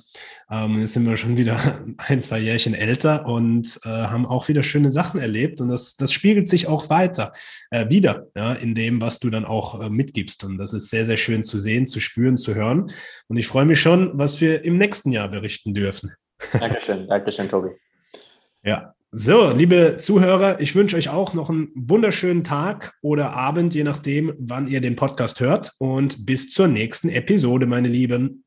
[0.51, 1.59] Ähm, jetzt sind wir schon wieder
[1.97, 5.61] ein, zwei Jährchen älter und äh, haben auch wieder schöne Sachen erlebt.
[5.61, 7.33] Und das, das spiegelt sich auch weiter
[7.71, 10.43] äh, wieder, ja, in dem, was du dann auch äh, mitgibst.
[10.43, 12.91] Und das ist sehr, sehr schön zu sehen, zu spüren, zu hören.
[13.27, 16.13] Und ich freue mich schon, was wir im nächsten Jahr berichten dürfen.
[16.51, 17.69] Dankeschön, Dankeschön, Tobi.
[18.63, 23.83] Ja, so, liebe Zuhörer, ich wünsche euch auch noch einen wunderschönen Tag oder Abend, je
[23.83, 25.71] nachdem, wann ihr den Podcast hört.
[25.77, 28.43] Und bis zur nächsten Episode, meine Lieben.